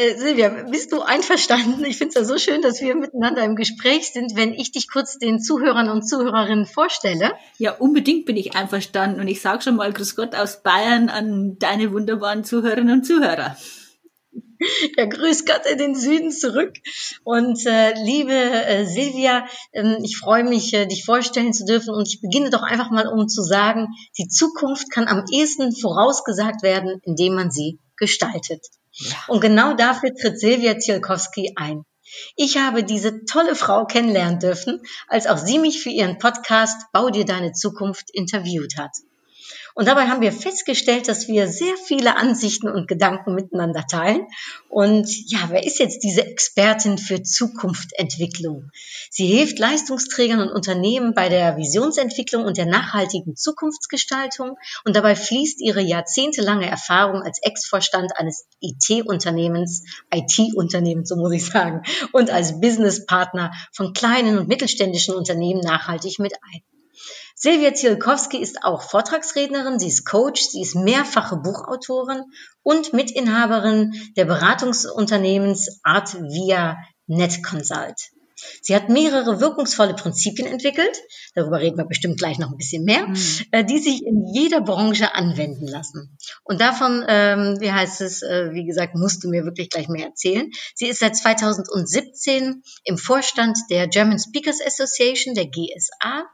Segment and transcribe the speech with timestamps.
[0.00, 1.84] Äh, Silvia, bist du einverstanden?
[1.84, 4.90] Ich finde es ja so schön, dass wir miteinander im Gespräch sind, wenn ich dich
[4.90, 7.32] kurz den Zuhörern und Zuhörerinnen vorstelle.
[7.58, 11.58] Ja, unbedingt bin ich einverstanden und ich sage schon mal Grüß Gott aus Bayern an
[11.58, 13.56] deine wunderbaren Zuhörerinnen und Zuhörer.
[14.96, 16.74] Ja, grüß Gott in den Süden zurück.
[17.24, 21.94] Und äh, liebe äh, Silvia, äh, ich freue mich, äh, dich vorstellen zu dürfen.
[21.94, 26.62] Und ich beginne doch einfach mal, um zu sagen, die Zukunft kann am ehesten vorausgesagt
[26.62, 28.66] werden, indem man sie gestaltet.
[29.28, 31.84] Und genau dafür tritt Silvia Zielkowski ein.
[32.36, 37.10] Ich habe diese tolle Frau kennenlernen dürfen, als auch sie mich für ihren Podcast Bau
[37.10, 38.90] dir deine Zukunft interviewt hat.
[39.74, 44.26] Und dabei haben wir festgestellt, dass wir sehr viele Ansichten und Gedanken miteinander teilen.
[44.68, 48.70] Und ja, wer ist jetzt diese Expertin für Zukunftentwicklung?
[49.10, 54.56] Sie hilft Leistungsträgern und Unternehmen bei der Visionsentwicklung und der nachhaltigen Zukunftsgestaltung.
[54.84, 61.82] Und dabei fließt ihre jahrzehntelange Erfahrung als Ex-Vorstand eines IT-Unternehmens, IT-Unternehmens, so muss ich sagen,
[62.12, 66.69] und als Businesspartner von kleinen und mittelständischen Unternehmen nachhaltig mit ein.
[67.42, 72.24] Silvia Zielkowski ist auch Vortragsrednerin, sie ist Coach, sie ist mehrfache Buchautorin
[72.62, 78.10] und Mitinhaberin der Beratungsunternehmens Art Via Net Consult.
[78.62, 80.96] Sie hat mehrere wirkungsvolle Prinzipien entwickelt,
[81.34, 83.16] darüber reden wir bestimmt gleich noch ein bisschen mehr, mhm.
[83.52, 86.16] äh, die sich in jeder Branche anwenden lassen.
[86.44, 90.06] Und davon, ähm, wie heißt es, äh, wie gesagt, musst du mir wirklich gleich mehr
[90.06, 90.50] erzählen.
[90.74, 96.24] Sie ist seit 2017 im Vorstand der German Speakers Association, der GSA,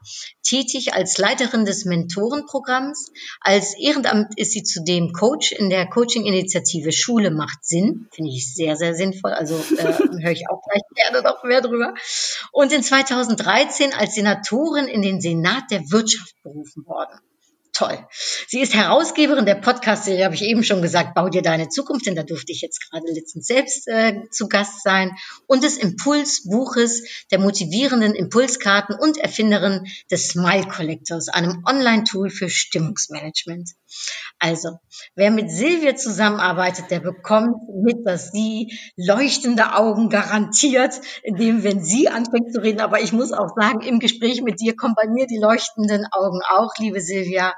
[0.43, 3.11] tätig als Leiterin des Mentorenprogramms.
[3.41, 8.07] Als Ehrenamt ist sie zudem Coach in der Coaching-Initiative Schule macht Sinn.
[8.11, 9.31] Finde ich sehr, sehr sinnvoll.
[9.31, 9.83] Also äh,
[10.23, 11.93] höre ich auch gleich gerne noch mehr drüber
[12.51, 17.19] und in 2013 als Senatorin in den Senat der Wirtschaft berufen worden
[17.77, 17.99] toll.
[18.47, 22.15] Sie ist Herausgeberin der Podcast-Serie, habe ich eben schon gesagt, Bau dir deine Zukunft, denn
[22.15, 25.15] da durfte ich jetzt gerade letztens selbst äh, zu Gast sein.
[25.45, 33.69] Und des Impulsbuches, der motivierenden Impulskarten und Erfinderin des Smile Collectors, einem Online-Tool für Stimmungsmanagement.
[34.39, 34.79] Also,
[35.15, 42.09] wer mit Silvia zusammenarbeitet, der bekommt mit, dass sie leuchtende Augen garantiert, indem, wenn sie
[42.09, 45.25] anfängt zu reden, aber ich muss auch sagen, im Gespräch mit dir kommen bei mir
[45.27, 47.53] die leuchtenden Augen auch, liebe Silvia.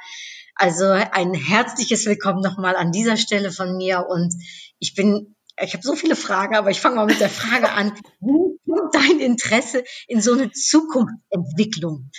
[0.56, 4.34] Also ein herzliches Willkommen nochmal an dieser Stelle von mir und
[4.80, 7.92] ich bin ich habe so viele Fragen, aber ich fange mal mit der Frage an.
[8.22, 12.12] Wie kommt dein Interesse in so eine Zukunftsentwicklung?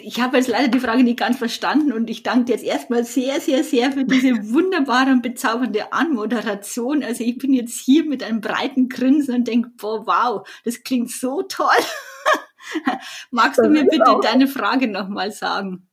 [0.00, 3.40] Ich habe jetzt leider die Frage nicht ganz verstanden und ich danke jetzt erstmal sehr,
[3.40, 7.02] sehr, sehr für diese wunderbare und bezaubernde Anmoderation.
[7.02, 11.10] Also ich bin jetzt hier mit einem breiten Grinsen und denke, boah, wow, das klingt
[11.10, 11.68] so toll.
[13.32, 15.88] Magst du mir bitte deine Frage nochmal sagen?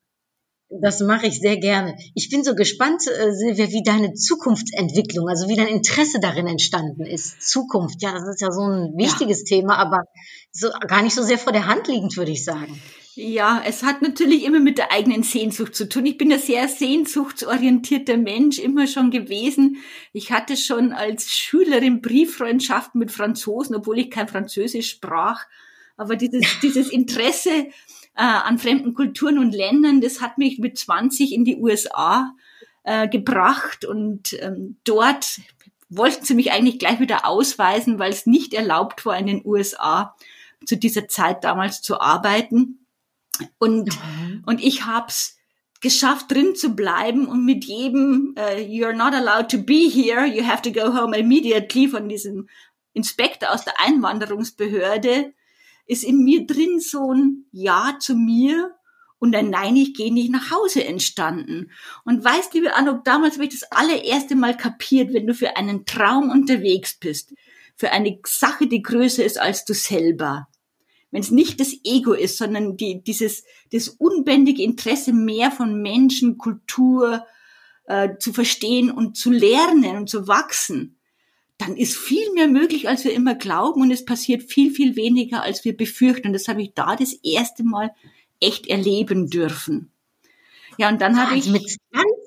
[0.79, 1.97] Das mache ich sehr gerne.
[2.15, 7.05] Ich bin so gespannt, äh, Silvia, wie deine Zukunftsentwicklung, also wie dein Interesse darin entstanden
[7.05, 7.41] ist.
[7.41, 9.57] Zukunft, ja, das ist ja so ein wichtiges ja.
[9.57, 10.05] Thema, aber
[10.51, 12.81] so gar nicht so sehr vor der Hand liegend, würde ich sagen.
[13.15, 16.05] Ja, es hat natürlich immer mit der eigenen Sehnsucht zu tun.
[16.05, 19.77] Ich bin ein sehr sehnsuchtsorientierter Mensch immer schon gewesen.
[20.13, 25.45] Ich hatte schon als Schülerin Brieffreundschaften mit Franzosen, obwohl ich kein Französisch sprach.
[25.97, 27.67] Aber dieses, dieses Interesse
[28.15, 32.33] äh, an fremden Kulturen und Ländern, das hat mich mit 20 in die USA
[32.83, 35.39] äh, gebracht und ähm, dort
[35.89, 40.15] wollten sie mich eigentlich gleich wieder ausweisen, weil es nicht erlaubt war, in den USA
[40.65, 42.85] zu dieser Zeit damals zu arbeiten.
[43.57, 44.43] Und, mhm.
[44.45, 45.37] und ich hab's
[45.81, 50.45] geschafft, drin zu bleiben und mit jedem uh, You're not allowed to be here, you
[50.45, 52.47] have to go home immediately von diesem
[52.93, 55.33] Inspektor aus der Einwanderungsbehörde
[55.91, 58.73] ist in mir drin so ein Ja zu mir
[59.19, 61.69] und ein Nein, ich gehe nicht nach Hause entstanden.
[62.05, 65.85] Und weißt, liebe Anuk, damals habe ich das allererste Mal kapiert, wenn du für einen
[65.85, 67.33] Traum unterwegs bist,
[67.75, 70.47] für eine Sache, die größer ist als du selber,
[71.11, 73.43] wenn es nicht das Ego ist, sondern die, dieses
[73.73, 77.25] das unbändige Interesse mehr von Menschen, Kultur
[77.83, 81.00] äh, zu verstehen und zu lernen und zu wachsen,
[81.61, 85.43] dann ist viel mehr möglich, als wir immer glauben und es passiert viel, viel weniger,
[85.43, 86.27] als wir befürchten.
[86.27, 87.93] Und das habe ich da das erste Mal
[88.39, 89.91] echt erleben dürfen.
[90.77, 91.47] Ja, und dann habe ich...
[91.47, 91.77] Mit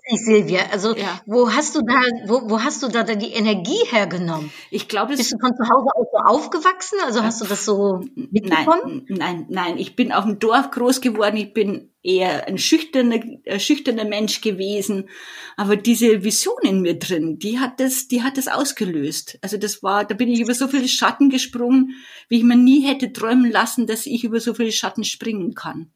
[0.06, 0.66] 20 nicht, Silvia.
[0.70, 1.20] Also ja.
[1.26, 4.50] wo hast du da, wo, wo hast du da die Energie hergenommen?
[4.70, 6.98] Ich glaube, bist du von zu Hause aus so aufgewachsen?
[7.04, 9.06] Also hast du das so mitbekommen?
[9.08, 9.78] Nein, nein, nein.
[9.78, 11.36] Ich bin auf dem Dorf groß geworden.
[11.36, 15.08] Ich bin eher ein schüchterner, ein schüchterner Mensch gewesen.
[15.56, 19.38] Aber diese Vision in mir drin, die hat das, die hat das ausgelöst.
[19.40, 21.94] Also das war, da bin ich über so viele Schatten gesprungen,
[22.28, 25.92] wie ich mir nie hätte träumen lassen, dass ich über so viele Schatten springen kann.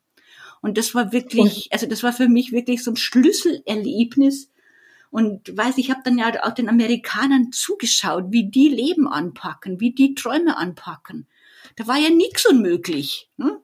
[0.61, 4.51] Und das war wirklich, also das war für mich wirklich so ein Schlüsselerlebnis.
[5.11, 9.93] Und weiß, ich habe dann ja auch den Amerikanern zugeschaut, wie die Leben anpacken, wie
[9.93, 11.27] die Träume anpacken.
[11.77, 13.31] Da war ja nichts unmöglich.
[13.39, 13.59] Ne?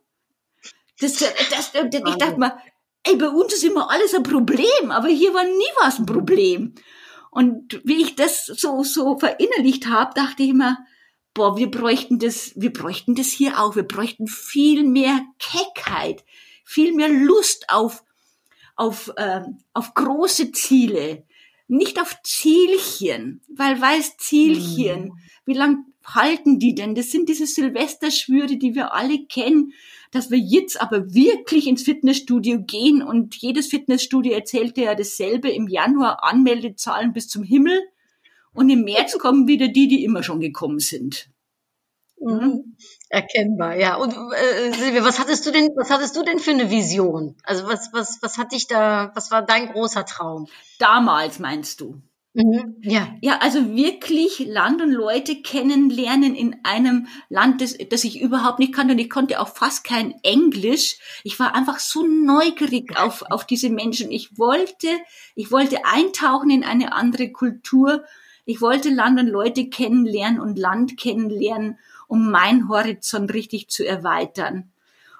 [1.00, 2.56] Das, das, das, ich dachte mal,
[3.02, 6.74] ey, bei uns ist immer alles ein Problem, aber hier war nie was ein Problem.
[7.30, 10.78] Und wie ich das so, so verinnerlicht habe, dachte ich immer,
[11.34, 13.76] boah, wir bräuchten das, wir bräuchten das hier auch.
[13.76, 16.24] Wir bräuchten viel mehr Keckheit,
[16.64, 18.04] viel mehr Lust auf,
[18.76, 21.24] auf, ähm, auf große Ziele,
[21.68, 25.12] nicht auf Zielchen, weil weiß Zielchen, mhm.
[25.46, 26.94] wie lang halten die denn?
[26.94, 29.72] Das sind diese Silvesterschwüre, die wir alle kennen,
[30.10, 35.66] dass wir jetzt aber wirklich ins Fitnessstudio gehen und jedes Fitnessstudio erzählte ja dasselbe im
[35.66, 37.80] Januar Anmeldezahlen bis zum Himmel
[38.52, 41.30] und im März kommen wieder die, die immer schon gekommen sind.
[42.20, 42.76] Mhm.
[43.14, 43.94] Erkennbar, ja.
[43.94, 47.36] Und äh, Silvia, was hattest du denn, was hattest du denn für eine Vision?
[47.44, 50.48] Also was, was, was hat dich da, was war dein großer Traum?
[50.80, 52.02] Damals meinst du?
[52.32, 53.14] Mhm, ja.
[53.20, 58.74] Ja, also wirklich Land und Leute kennenlernen in einem Land, das, das ich überhaupt nicht
[58.74, 60.98] kannte und ich konnte auch fast kein Englisch.
[61.22, 64.10] Ich war einfach so neugierig auf, auf diese Menschen.
[64.10, 64.88] Ich wollte,
[65.36, 68.04] ich wollte eintauchen in eine andere Kultur.
[68.44, 71.78] Ich wollte Land und Leute kennenlernen und Land kennenlernen
[72.14, 74.70] um meinen Horizont richtig zu erweitern.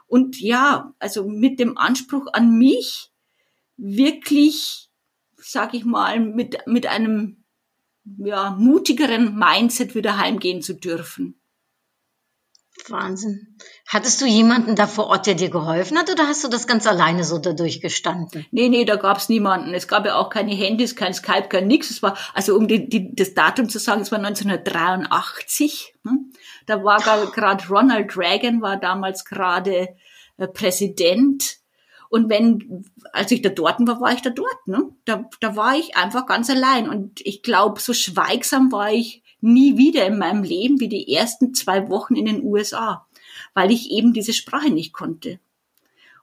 [0.07, 3.11] Und ja, also mit dem Anspruch an mich,
[3.77, 4.89] wirklich,
[5.37, 7.43] sag ich mal, mit, mit einem
[8.19, 11.35] ja, mutigeren Mindset wieder heimgehen zu dürfen.
[12.91, 13.57] Wahnsinn.
[13.89, 16.87] Hattest du jemanden da vor Ort, der dir geholfen hat oder hast du das ganz
[16.87, 18.47] alleine so dadurch gestanden?
[18.51, 19.75] Nee, nee, da gab's niemanden.
[19.75, 21.91] Es gab ja auch keine Handys, kein Skype, kein nix.
[21.91, 25.95] Es war, also um die, die, das Datum zu sagen, es war 1983.
[26.05, 26.33] Hm?
[26.67, 29.89] Da war gerade Ronald Reagan, war damals gerade
[30.37, 31.59] äh, Präsident.
[32.11, 34.67] Und wenn, als ich da dort war, war ich da dort.
[34.67, 34.91] Ne?
[35.05, 36.89] Da, da war ich einfach ganz allein.
[36.89, 41.55] Und ich glaube, so schweigsam war ich nie wieder in meinem Leben wie die ersten
[41.55, 43.07] zwei Wochen in den USA,
[43.55, 45.39] weil ich eben diese Sprache nicht konnte.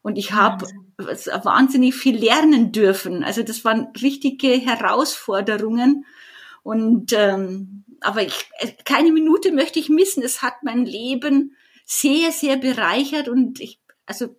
[0.02, 3.24] Und ich habe wahnsinnig viel lernen dürfen.
[3.24, 6.06] Also das waren richtige Herausforderungen.
[6.64, 8.50] Und ähm, aber ich,
[8.84, 10.24] keine Minute möchte ich missen.
[10.24, 13.30] Es hat mein Leben sehr, sehr bereichert.
[13.30, 14.36] Und ich, also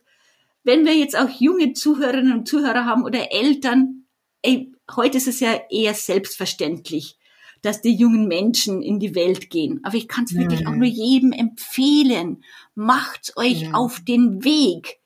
[0.65, 4.05] wenn wir jetzt auch junge Zuhörerinnen und Zuhörer haben oder Eltern,
[4.43, 7.19] ey, heute ist es ja eher selbstverständlich,
[7.63, 9.81] dass die jungen Menschen in die Welt gehen.
[9.85, 10.67] Aber ich kann es wirklich mhm.
[10.67, 12.45] auch nur jedem empfehlen.
[12.75, 13.75] Macht euch mhm.
[13.75, 15.01] auf den Weg.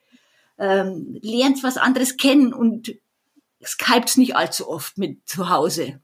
[0.59, 2.95] Ähm, lernt was anderes kennen und
[3.65, 6.01] skypt nicht allzu oft mit zu Hause,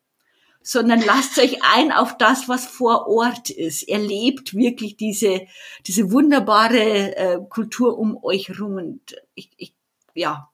[0.63, 3.89] sondern lasst euch ein auf das, was vor Ort ist.
[3.89, 5.47] Erlebt wirklich diese,
[5.87, 8.75] diese wunderbare äh, Kultur um euch rum.
[8.75, 9.75] Und ich, ich,
[10.15, 10.52] ja,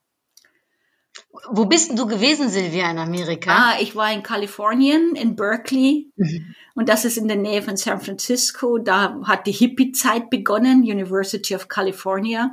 [1.51, 3.51] wo bist du gewesen, Silvia, in Amerika?
[3.51, 6.11] Ah, ich war in Kalifornien, in Berkeley.
[6.17, 6.55] Mhm.
[6.75, 8.79] Und das ist in der Nähe von San Francisco.
[8.79, 12.53] Da hat die Hippie-Zeit begonnen, University of California.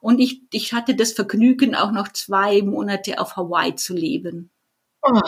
[0.00, 4.50] Und ich, ich hatte das Vergnügen, auch noch zwei Monate auf Hawaii zu leben.
[5.02, 5.20] Oh,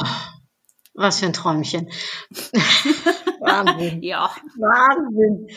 [0.94, 1.90] was für ein Träumchen.
[3.40, 4.02] Wahnsinn.
[4.02, 4.30] ja.
[4.56, 5.48] Wahnsinn.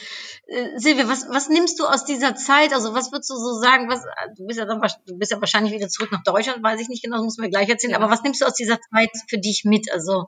[0.48, 2.74] Äh, Silvia, was, was nimmst du aus dieser Zeit?
[2.74, 3.90] Also was würdest du so sagen?
[3.90, 4.04] Was,
[4.38, 7.04] du bist ja dann, du bist ja wahrscheinlich wieder zurück nach Deutschland, weiß ich nicht
[7.04, 7.92] genau, das muss mir gleich erzählen.
[7.92, 7.98] Ja.
[7.98, 9.92] Aber was nimmst du aus dieser Zeit für dich mit?
[9.92, 10.28] Also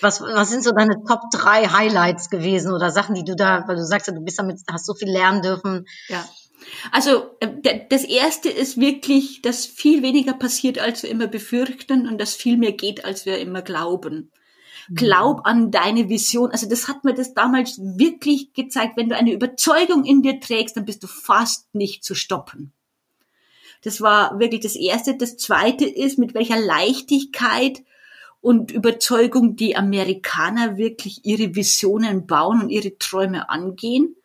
[0.00, 3.76] was, was sind so deine Top drei Highlights gewesen oder Sachen, die du da, weil
[3.76, 5.86] du sagst ja, du bist damit, hast so viel lernen dürfen.
[6.08, 6.24] Ja.
[6.90, 12.20] Also äh, das erste ist wirklich, dass viel weniger passiert, als wir immer befürchten und
[12.20, 14.30] dass viel mehr geht, als wir immer glauben.
[14.90, 15.44] Glaub mhm.
[15.44, 16.50] an deine Vision.
[16.50, 18.96] Also das hat mir das damals wirklich gezeigt.
[18.96, 22.72] Wenn du eine Überzeugung in dir trägst, dann bist du fast nicht zu stoppen.
[23.82, 25.16] Das war wirklich das Erste.
[25.16, 27.82] Das Zweite ist, mit welcher Leichtigkeit
[28.40, 34.16] und Überzeugung die Amerikaner wirklich ihre Visionen bauen und ihre Träume angehen.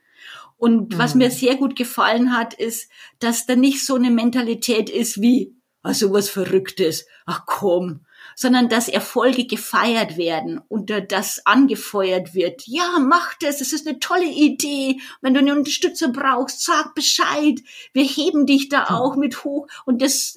[0.57, 1.19] Und was mhm.
[1.19, 6.11] mir sehr gut gefallen hat, ist, dass da nicht so eine Mentalität ist wie, also
[6.11, 8.01] was Verrücktes, ach komm,
[8.39, 12.67] sondern dass Erfolge gefeiert werden und das angefeuert wird.
[12.67, 15.01] Ja, mach das, das ist eine tolle Idee.
[15.21, 17.59] Wenn du eine Unterstützung brauchst, sag Bescheid.
[17.93, 19.67] Wir heben dich da auch mit hoch.
[19.85, 20.35] Und das,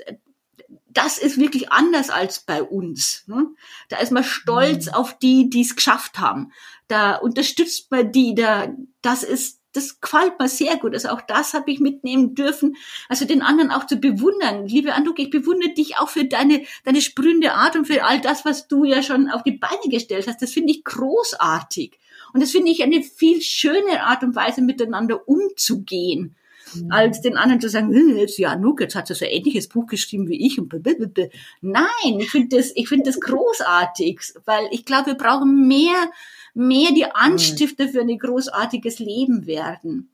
[0.88, 3.24] das ist wirklich anders als bei uns.
[3.26, 3.48] Ne?
[3.90, 4.94] Da ist man stolz mhm.
[4.94, 6.52] auf die, die es geschafft haben.
[6.88, 8.68] Da unterstützt man die, da,
[9.02, 10.94] das ist, das gefällt mir sehr gut.
[10.94, 12.76] Also auch das habe ich mitnehmen dürfen.
[13.08, 14.66] Also den anderen auch zu bewundern.
[14.66, 18.44] Liebe Anduk, ich bewundere dich auch für deine, deine sprühende Art und für all das,
[18.44, 20.42] was du ja schon auf die Beine gestellt hast.
[20.42, 21.98] Das finde ich großartig.
[22.32, 26.36] Und das finde ich eine viel schönere Art und Weise, miteinander umzugehen
[26.74, 26.90] mhm.
[26.90, 29.68] als den anderen zu sagen, hm, jetzt ja, Nuk, jetzt hat sie so ein ähnliches
[29.68, 31.26] Buch geschrieben wie ich und blablabla.
[31.60, 36.10] Nein, ich finde das, ich finde das großartig, weil ich glaube, wir brauchen mehr,
[36.54, 40.10] mehr die Anstifter für ein großartiges Leben werden.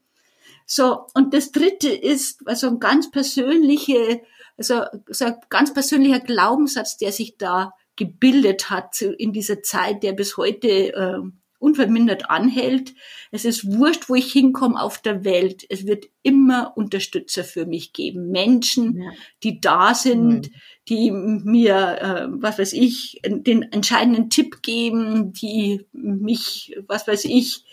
[0.66, 4.22] So, und das dritte ist, also ein ganz persönliche,
[4.56, 10.12] also so ein ganz persönlicher Glaubenssatz, der sich da gebildet hat in dieser Zeit, der
[10.12, 11.18] bis heute äh,
[11.58, 12.94] unvermindert anhält.
[13.30, 15.64] Es ist wurscht, wo ich hinkomme auf der Welt.
[15.68, 18.30] Es wird immer Unterstützer für mich geben.
[18.30, 19.10] Menschen, ja.
[19.42, 20.54] die da sind, mhm.
[20.88, 27.64] die mir, äh, was weiß ich, den entscheidenden Tipp geben, die mich, was weiß ich,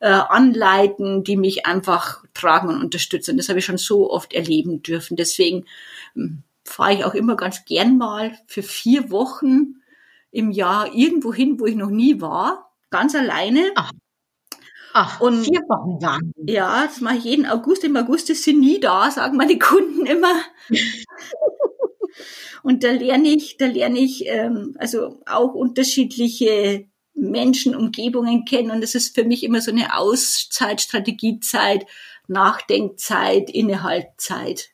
[0.00, 3.36] äh, anleiten, die mich einfach tragen und unterstützen.
[3.36, 5.16] Das habe ich schon so oft erleben dürfen.
[5.16, 5.66] Deswegen
[6.16, 9.76] ähm, fahre ich auch immer ganz gern mal für vier Wochen
[10.30, 13.70] im Jahr irgendwo hin, wo ich noch nie war ganz alleine.
[13.74, 13.90] Ach.
[14.92, 16.32] Ach, und vier Wochen waren.
[16.36, 17.84] Ja, das mache ich jeden August.
[17.84, 20.42] Im August ist sie nie da, sagen meine Kunden immer.
[22.62, 28.70] und da lerne ich, da lerne ich ähm, also auch unterschiedliche Menschen, Umgebungen kennen.
[28.70, 31.86] Und es ist für mich immer so eine Auszeit, Strategiezeit,
[32.26, 34.70] Nachdenkzeit, Innehaltzeit.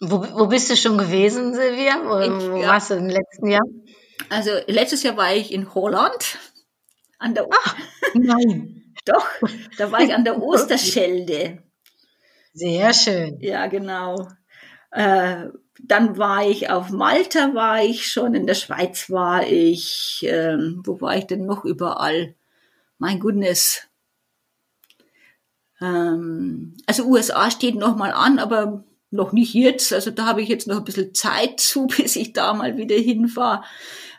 [0.00, 2.00] Wo, wo bist du schon gewesen, Silvia?
[2.04, 2.68] Wo, wo ja.
[2.68, 3.64] warst du im letzten Jahr?
[4.28, 6.38] Also letztes Jahr war ich in Holland
[7.26, 7.76] an der Ach,
[8.14, 8.94] nein.
[9.04, 9.26] Doch,
[9.78, 11.62] da war ich an der Osterschelde.
[12.52, 13.38] Sehr schön.
[13.40, 14.28] Ja, genau.
[14.90, 20.82] Äh, dann war ich auf Malta, war ich schon, in der Schweiz war ich, ähm,
[20.84, 22.34] wo war ich denn noch überall?
[22.98, 23.82] Mein Goodness.
[25.80, 29.92] Ähm, also USA steht noch mal an, aber noch nicht jetzt.
[29.92, 32.96] Also da habe ich jetzt noch ein bisschen Zeit zu, bis ich da mal wieder
[32.96, 33.64] hinfahre.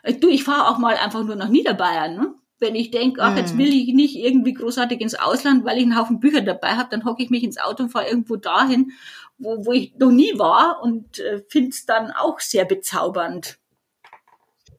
[0.02, 2.14] Äh, du, ich fahre auch mal einfach nur nach Niederbayern.
[2.14, 2.34] Ne?
[2.60, 3.58] Wenn ich denke, ach, jetzt mhm.
[3.58, 7.04] will ich nicht irgendwie großartig ins Ausland, weil ich einen Haufen Bücher dabei habe, dann
[7.04, 8.92] hocke ich mich ins Auto und fahre irgendwo dahin,
[9.38, 13.58] wo, wo ich noch nie war und äh, finde es dann auch sehr bezaubernd.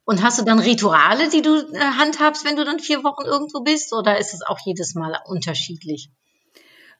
[0.03, 3.61] Und hast du dann Rituale, die du äh, handhabst, wenn du dann vier Wochen irgendwo
[3.61, 6.09] bist, oder ist es auch jedes Mal unterschiedlich?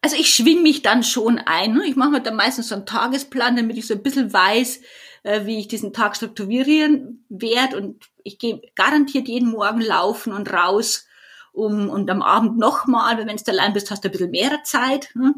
[0.02, 1.74] Also ich schwing mich dann schon ein.
[1.74, 1.86] Ne?
[1.88, 4.82] Ich mache mir dann meistens so einen Tagesplan, damit ich so ein bisschen weiß,
[5.24, 7.78] äh, wie ich diesen Tag strukturieren werde.
[7.78, 11.08] Und ich gehe garantiert jeden Morgen laufen und raus,
[11.52, 14.64] um und am Abend nochmal, weil wenn du allein bist, hast du ein bisschen mehr
[14.64, 15.10] Zeit.
[15.16, 15.34] Ne?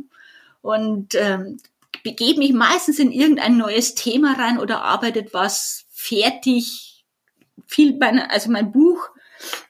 [0.61, 1.57] Und ähm,
[2.03, 7.05] begebe mich meistens in irgendein neues Thema rein oder arbeitet was fertig.
[7.67, 9.09] Viel meine, also mein Buch,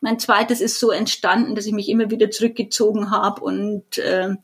[0.02, 4.36] mein zweites ist so entstanden, dass ich mich immer wieder zurückgezogen habe und äh,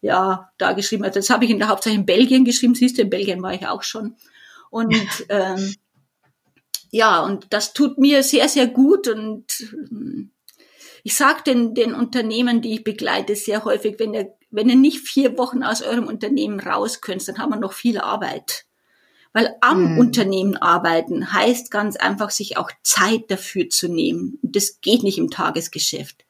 [0.00, 1.04] ja, da geschrieben.
[1.04, 2.74] Also das habe ich in der Hauptsache in Belgien geschrieben.
[2.74, 4.16] Siehst du, in Belgien war ich auch schon.
[4.70, 4.94] Und
[5.28, 5.74] ähm,
[6.92, 9.08] ja, und das tut mir sehr, sehr gut.
[9.08, 10.30] Und ähm,
[11.02, 14.98] ich sage den, den Unternehmen, die ich begleite, sehr häufig, wenn ihr, wenn ihr nicht
[14.98, 18.66] vier Wochen aus eurem Unternehmen raus könnt, dann haben wir noch viel Arbeit.
[19.32, 19.98] Weil am mhm.
[19.98, 24.38] Unternehmen arbeiten heißt ganz einfach, sich auch Zeit dafür zu nehmen.
[24.42, 26.21] Und das geht nicht im Tagesgeschäft.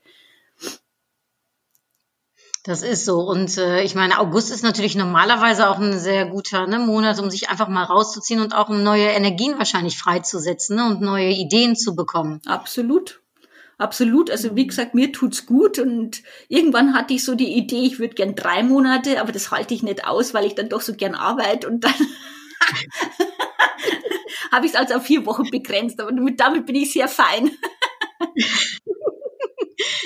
[2.64, 3.20] Das ist so.
[3.20, 7.28] Und äh, ich meine, August ist natürlich normalerweise auch ein sehr guter ne, Monat, um
[7.28, 11.74] sich einfach mal rauszuziehen und auch um neue Energien wahrscheinlich freizusetzen ne, und neue Ideen
[11.74, 12.40] zu bekommen.
[12.46, 13.20] Absolut.
[13.78, 14.30] Absolut.
[14.30, 18.14] Also wie gesagt, mir tut's gut und irgendwann hatte ich so die Idee, ich würde
[18.14, 21.16] gern drei Monate, aber das halte ich nicht aus, weil ich dann doch so gern
[21.16, 21.94] arbeite und dann
[24.52, 26.00] habe ich es also auf vier Wochen begrenzt.
[26.00, 27.50] Aber damit, damit bin ich sehr fein.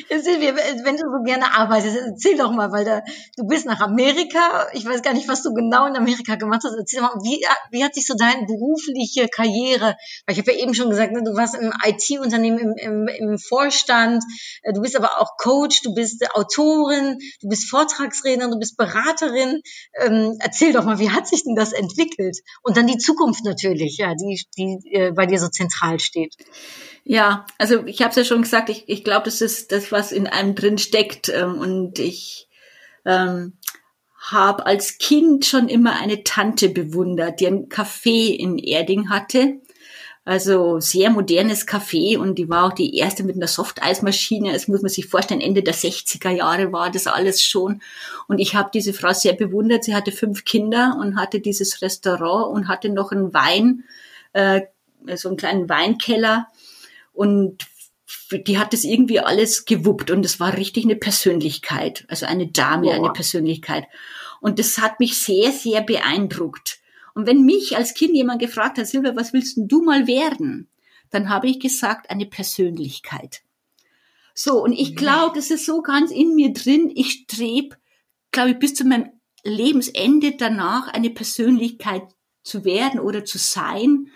[0.09, 3.03] Wenn du so gerne arbeitest, erzähl doch mal, weil da,
[3.37, 4.67] du bist nach Amerika.
[4.73, 6.75] Ich weiß gar nicht, was du genau in Amerika gemacht hast.
[6.77, 10.59] Erzähl doch mal, wie, wie hat sich so deine berufliche Karriere, weil ich habe ja
[10.59, 14.23] eben schon gesagt, ne, du warst im IT-Unternehmen, im, im, im Vorstand,
[14.63, 19.63] äh, du bist aber auch Coach, du bist Autorin, du bist Vortragsrednerin, du bist Beraterin.
[20.01, 22.39] Ähm, erzähl doch mal, wie hat sich denn das entwickelt?
[22.63, 26.35] Und dann die Zukunft natürlich, ja, die, die äh, bei dir so zentral steht.
[27.09, 30.13] Ja, also ich habe es ja schon gesagt, ich, ich glaube, das ist das, was
[30.13, 31.29] in einem drin steckt.
[31.29, 32.49] Ähm, und ich
[33.05, 33.55] ähm,
[34.19, 39.61] habe als Kind schon immer eine Tante bewundert, die ein Café in Erding hatte.
[40.25, 44.53] Also sehr modernes Café und die war auch die erste mit einer Softeismaschine.
[44.53, 47.81] Das muss man sich vorstellen, Ende der 60er Jahre war das alles schon.
[48.27, 49.85] Und ich habe diese Frau sehr bewundert.
[49.85, 53.85] Sie hatte fünf Kinder und hatte dieses Restaurant und hatte noch einen Wein
[54.33, 54.63] äh,
[55.15, 56.49] so einen kleinen Weinkeller
[57.13, 57.65] und
[58.31, 62.87] die hat das irgendwie alles gewuppt und es war richtig eine Persönlichkeit, also eine Dame,
[62.87, 62.95] Boah.
[62.95, 63.87] eine Persönlichkeit.
[64.41, 66.79] Und das hat mich sehr, sehr beeindruckt.
[67.15, 70.69] Und wenn mich als Kind jemand gefragt hat, Silvia, was willst denn du mal werden?
[71.11, 73.43] Dann habe ich gesagt, eine Persönlichkeit.
[74.35, 76.93] So, und ich glaube, das ist so ganz in mir drin.
[76.95, 77.77] Ich strebe,
[78.33, 79.11] glaube ich, bis zu meinem
[79.43, 82.03] Lebensende danach eine Persönlichkeit
[82.43, 84.09] zu werden oder zu sein.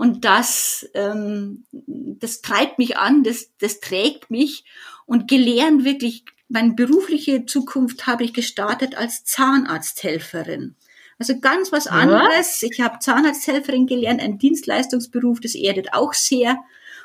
[0.00, 4.64] Und das, ähm, das treibt mich an, das, das trägt mich.
[5.04, 10.74] Und gelernt wirklich, meine berufliche Zukunft habe ich gestartet als Zahnarzthelferin.
[11.18, 12.62] Also ganz was anderes.
[12.62, 16.56] Ich habe Zahnarzthelferin gelernt, ein Dienstleistungsberuf, das erdet auch sehr.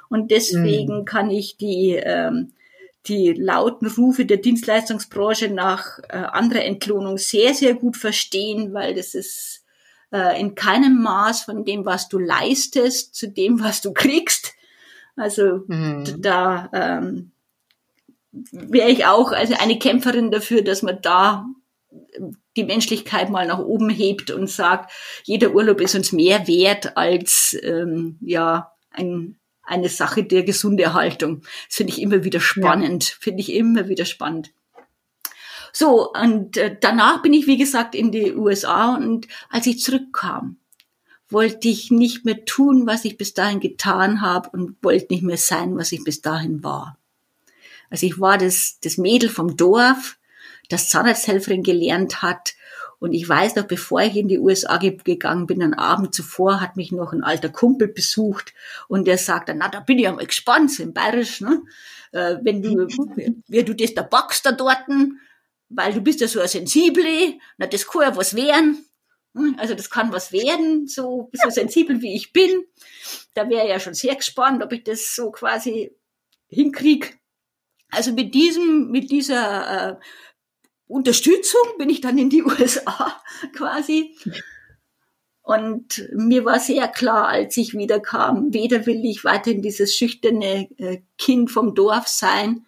[0.08, 1.06] Und deswegen mhm.
[1.06, 2.54] kann ich die, ähm,
[3.08, 9.16] die lauten Rufe der Dienstleistungsbranche nach äh, anderer Entlohnung sehr, sehr gut verstehen, weil das
[9.16, 9.65] ist
[10.16, 14.54] äh, in keinem Maß von dem, was du leistest, zu dem, was du kriegst.
[15.18, 16.22] Also mhm.
[16.22, 17.32] da ähm,
[18.52, 21.46] wäre ich auch also eine Kämpferin dafür, dass man da
[22.58, 24.92] die Menschlichkeit mal nach oben hebt und sagt,
[25.24, 31.42] jeder Urlaub ist uns mehr wert als ähm, ja ein, eine Sache der Gesunderhaltung.
[31.68, 33.10] Das finde ich immer wieder spannend.
[33.10, 33.16] Ja.
[33.20, 34.52] Finde ich immer wieder spannend.
[35.78, 40.56] So, und äh, danach bin ich, wie gesagt, in die USA und als ich zurückkam,
[41.28, 45.36] wollte ich nicht mehr tun, was ich bis dahin getan habe und wollte nicht mehr
[45.36, 46.98] sein, was ich bis dahin war.
[47.90, 50.18] Also ich war das, das Mädel vom Dorf,
[50.70, 52.56] das Zahnarzthelferin gelernt hat.
[53.00, 56.78] Und ich weiß noch, bevor ich in die USA gegangen bin, einen Abend zuvor hat
[56.78, 58.54] mich noch ein alter Kumpel besucht
[58.88, 61.64] und der sagt dann, na, da bin ich einmal gespannt, so in Bayerisch, ne?
[62.14, 62.88] Äh, wenn du,
[63.50, 65.20] wie du das da backst da dorten,
[65.70, 68.86] weil du bist ja so ein Sensible, na, das kann ja was werden.
[69.36, 72.66] Hm, also das kann was werden, so, so sensibel wie ich bin.
[73.34, 75.92] Da wäre ja schon sehr gespannt, ob ich das so quasi
[76.48, 77.20] hinkrieg.
[77.92, 79.96] Also mit diesem, mit dieser äh,
[80.88, 83.22] Unterstützung bin ich dann in die USA
[83.56, 84.16] quasi.
[85.42, 90.68] Und mir war sehr klar, als ich wieder kam, weder will ich weiterhin dieses schüchterne
[90.78, 92.66] äh, Kind vom Dorf sein,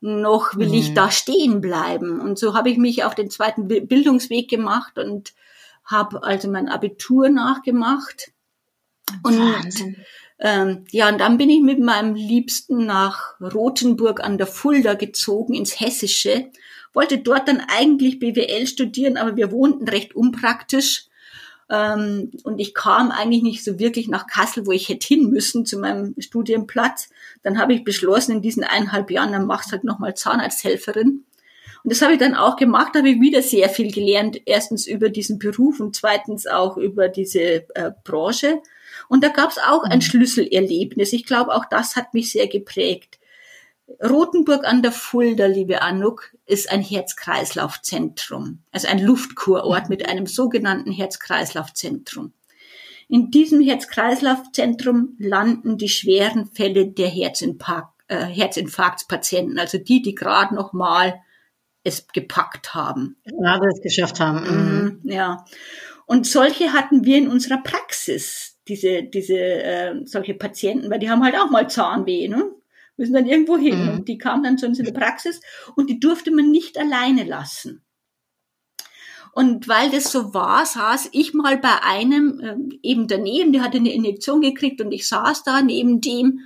[0.00, 0.74] noch will mhm.
[0.74, 2.20] ich da stehen bleiben.
[2.20, 5.32] Und so habe ich mich auf den zweiten Bildungsweg gemacht und
[5.84, 8.32] habe also mein Abitur nachgemacht.
[9.22, 9.96] Und Wahnsinn.
[10.38, 15.54] Ähm, ja, und dann bin ich mit meinem Liebsten nach Rothenburg an der Fulda gezogen,
[15.54, 16.50] ins Hessische.
[16.92, 21.05] Wollte dort dann eigentlich BWL studieren, aber wir wohnten recht unpraktisch.
[21.68, 25.66] Ähm, und ich kam eigentlich nicht so wirklich nach Kassel, wo ich hätte hin müssen
[25.66, 27.08] zu meinem Studienplatz.
[27.42, 31.24] Dann habe ich beschlossen, in diesen eineinhalb Jahren, dann machst halt nochmal Zahnarzthelferin.
[31.82, 34.40] Und das habe ich dann auch gemacht, da habe ich wieder sehr viel gelernt.
[34.44, 38.60] Erstens über diesen Beruf und zweitens auch über diese äh, Branche.
[39.08, 40.02] Und da gab es auch ein mhm.
[40.02, 41.12] Schlüsselerlebnis.
[41.12, 43.18] Ich glaube, auch das hat mich sehr geprägt.
[44.02, 50.90] Rothenburg an der Fulda, liebe Anuk, ist ein Herz-Kreislauf-Zentrum, also ein Luftkurort mit einem sogenannten
[50.90, 52.32] Herz-Kreislauf-Zentrum.
[53.08, 60.54] In diesem Herz-Kreislauf-Zentrum landen die schweren Fälle der Herzinfarkt, äh, Herzinfarktspatienten, also die, die gerade
[60.54, 61.20] noch mal
[61.84, 63.16] es gepackt haben.
[63.24, 64.40] Gerade es geschafft haben.
[64.40, 65.00] Mhm.
[65.02, 65.10] mhm.
[65.10, 65.44] Ja.
[66.06, 71.22] Und solche hatten wir in unserer Praxis diese, diese äh, solche Patienten, weil die haben
[71.22, 72.50] halt auch mal Zahnweh, ne?
[72.96, 73.84] Müssen dann irgendwo hin.
[73.84, 73.88] Mhm.
[73.90, 75.40] Und die kamen dann zu uns in der Praxis
[75.74, 77.82] und die durfte man nicht alleine lassen.
[79.32, 83.76] Und weil das so war, saß ich mal bei einem ähm, eben daneben, der hatte
[83.76, 86.40] eine Injektion gekriegt und ich saß da neben dem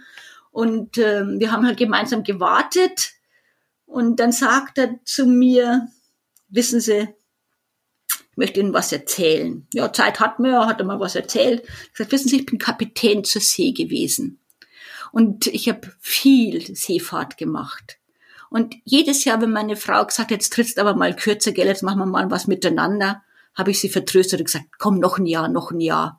[0.50, 3.12] und ähm, wir haben halt gemeinsam gewartet
[3.86, 5.86] und dann sagt er zu mir,
[6.48, 7.08] wissen Sie,
[8.34, 9.68] möchte Ihnen was erzählen.
[9.72, 11.62] Ja, Zeit hat mir, hat er mal was erzählt.
[11.84, 14.40] Ich gesagt, wissen Sie, ich bin Kapitän zur See gewesen.
[15.12, 17.98] Und ich habe viel Seefahrt gemacht.
[18.50, 21.82] Und jedes Jahr, wenn meine Frau gesagt hat, jetzt trittst aber mal kürzer, gell, jetzt
[21.82, 23.22] machen wir mal was miteinander,
[23.54, 26.18] habe ich sie vertröstet und gesagt, komm, noch ein Jahr, noch ein Jahr.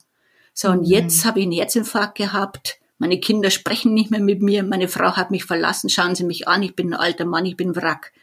[0.53, 0.85] So, und mhm.
[0.85, 2.79] jetzt habe ich einen Herzinfarkt gehabt.
[2.97, 4.63] Meine Kinder sprechen nicht mehr mit mir.
[4.63, 5.89] Meine Frau hat mich verlassen.
[5.89, 6.61] Schauen Sie mich an.
[6.61, 7.45] Ich bin ein alter Mann.
[7.45, 8.13] Ich bin Wrack.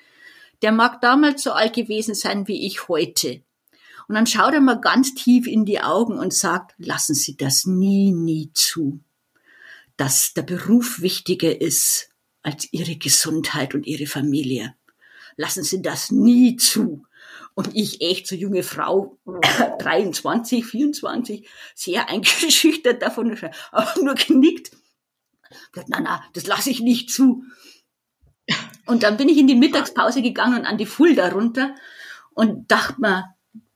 [0.62, 3.42] Der mag damals so alt gewesen sein wie ich heute.
[4.08, 7.66] Und dann schaut er mal ganz tief in die Augen und sagt, lassen Sie das
[7.66, 9.00] nie, nie zu,
[9.98, 12.10] dass der Beruf wichtiger ist
[12.42, 14.74] als Ihre Gesundheit und Ihre Familie.
[15.36, 17.04] Lassen Sie das nie zu.
[17.54, 19.18] Und ich, echt so junge Frau,
[19.80, 23.36] 23, 24, sehr eingeschüchtert davon,
[23.72, 24.70] auch nur genickt.
[25.88, 27.42] Na, na, das lasse ich nicht zu.
[28.86, 31.74] Und dann bin ich in die Mittagspause gegangen und an die Fulda runter
[32.30, 33.34] und dachte mir,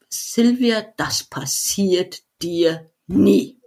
[0.08, 3.62] Silvia, das passiert dir nie.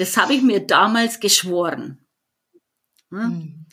[0.00, 1.98] Das habe ich mir damals geschworen.
[3.10, 3.66] Hm?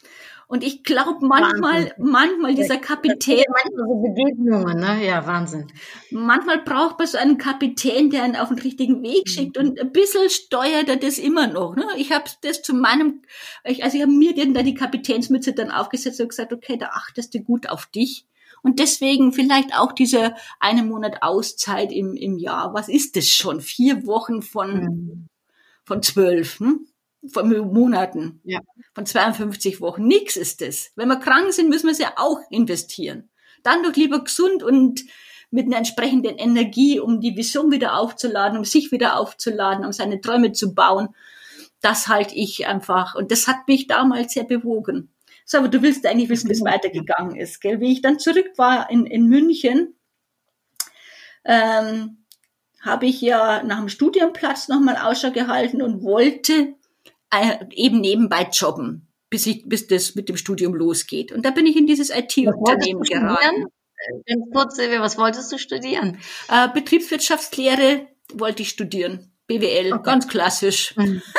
[0.50, 1.94] Und ich glaube manchmal, Wahnsinn.
[1.98, 3.44] manchmal dieser Kapitän.
[3.50, 5.06] Manchmal so Begegnungen, ne?
[5.06, 5.72] Ja, Wahnsinn.
[6.12, 9.30] Manchmal braucht man so einen Kapitän, der einen auf den richtigen Weg mhm.
[9.30, 11.76] schickt und ein bisschen steuert er das immer noch.
[11.76, 11.86] Ne?
[11.98, 13.22] Ich habe das zu meinem,
[13.66, 17.40] also ich habe mir dann die Kapitänsmütze dann aufgesetzt und gesagt, okay, da achtest du
[17.40, 18.26] gut auf dich.
[18.64, 22.74] Und deswegen vielleicht auch diese eine Monat Auszeit im, im Jahr.
[22.74, 23.62] Was ist das schon?
[23.62, 25.28] Vier Wochen von, mhm.
[25.88, 26.60] Von zwölf.
[26.60, 26.80] Ne?
[27.32, 28.60] von Monaten, ja.
[28.94, 30.08] von 52 Wochen.
[30.08, 30.92] Nix ist es.
[30.96, 33.30] Wenn wir krank sind, müssen wir es ja auch investieren.
[33.64, 35.04] Dann doch lieber gesund und
[35.50, 40.22] mit einer entsprechenden Energie, um die Vision wieder aufzuladen, um sich wieder aufzuladen, um seine
[40.22, 41.10] Träume zu bauen.
[41.82, 43.16] Das halte ich einfach.
[43.16, 45.10] Und das hat mich damals sehr bewogen.
[45.46, 47.80] So, aber du willst eigentlich wissen, wie es weitergegangen ist, gell?
[47.80, 49.96] Wie ich dann zurück war in, in München,
[51.46, 52.17] ähm,
[52.88, 56.74] habe ich ja nach dem Studienplatz nochmal Ausschau gehalten und wollte
[57.32, 61.32] äh, eben nebenbei jobben, bis, ich, bis das mit dem Studium losgeht.
[61.32, 63.68] Und da bin ich in dieses IT-Unternehmen geraten.
[63.98, 66.20] Äh, ganz kurz, Silvia, was wolltest du studieren?
[66.50, 69.32] Äh, Betriebswirtschaftslehre wollte ich studieren.
[69.48, 70.04] BWL, okay.
[70.04, 70.96] ganz klassisch.
[70.96, 71.22] Mhm.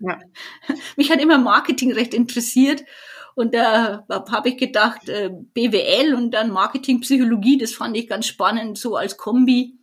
[0.00, 0.18] Ja.
[0.96, 2.84] Mich hat immer Marketing recht interessiert.
[3.36, 8.76] Und da habe ich gedacht, äh, BWL und dann Marketingpsychologie, das fand ich ganz spannend,
[8.76, 9.78] so als Kombi.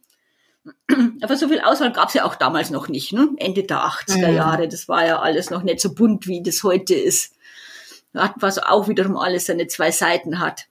[1.21, 3.29] Aber so viel Auswahl gab es ja auch damals noch nicht, ne?
[3.37, 4.35] Ende der 80er mhm.
[4.35, 4.67] Jahre.
[4.67, 7.35] Das war ja alles noch nicht so bunt, wie das heute ist.
[8.13, 10.67] Was auch wiederum alles seine zwei Seiten hat.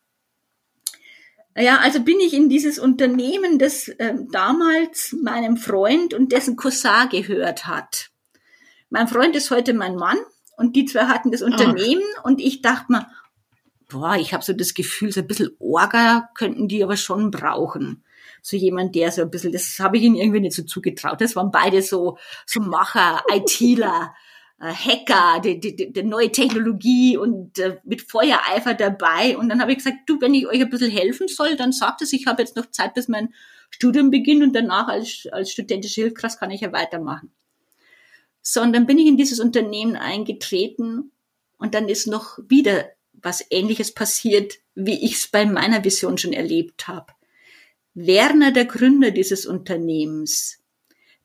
[1.57, 7.09] Ja, also bin ich in dieses Unternehmen, das äh, damals meinem Freund und dessen Cousin
[7.11, 8.11] gehört hat.
[8.89, 10.19] Mein Freund ist heute mein Mann
[10.57, 12.29] und die zwei hatten das Unternehmen oh.
[12.29, 13.07] und ich dachte mir,
[13.89, 18.05] boah, ich habe so das Gefühl, so ein bisschen Orga könnten die aber schon brauchen
[18.43, 21.21] so jemand, der so ein bisschen, das habe ich ihnen irgendwie nicht so zugetraut.
[21.21, 24.15] Das waren beide so, so Macher, ITler,
[24.61, 29.37] äh, Hacker, die, die, die, die neue Technologie und äh, mit Feuereifer dabei.
[29.37, 32.03] Und dann habe ich gesagt, du, wenn ich euch ein bisschen helfen soll, dann sagt
[32.03, 33.33] es, ich habe jetzt noch Zeit, bis mein
[33.71, 37.33] Studium beginnt und danach als, als studentische Hilfskraft kann ich ja weitermachen.
[38.43, 41.13] So, und dann bin ich in dieses Unternehmen eingetreten
[41.59, 46.33] und dann ist noch wieder was Ähnliches passiert, wie ich es bei meiner Vision schon
[46.33, 47.13] erlebt habe.
[48.07, 50.59] Werner, der Gründer dieses Unternehmens,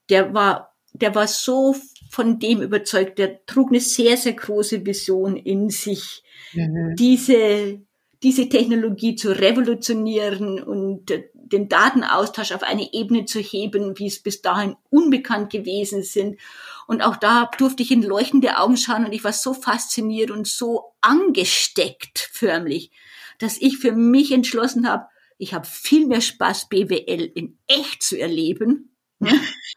[0.10, 1.76] der war, der war so
[2.10, 6.96] von dem überzeugt, der trug eine sehr, sehr große Vision in sich, mhm.
[6.96, 7.82] diese,
[8.24, 14.42] diese Technologie zu revolutionieren und den Datenaustausch auf eine Ebene zu heben, wie es bis
[14.42, 16.40] dahin unbekannt gewesen sind.
[16.88, 20.48] Und auch da durfte ich in leuchtende Augen schauen und ich war so fasziniert und
[20.48, 22.92] so angesteckt förmlich,
[23.40, 28.20] dass ich für mich entschlossen habe, ich habe viel mehr Spaß, BWL in echt zu
[28.20, 29.32] erleben ne?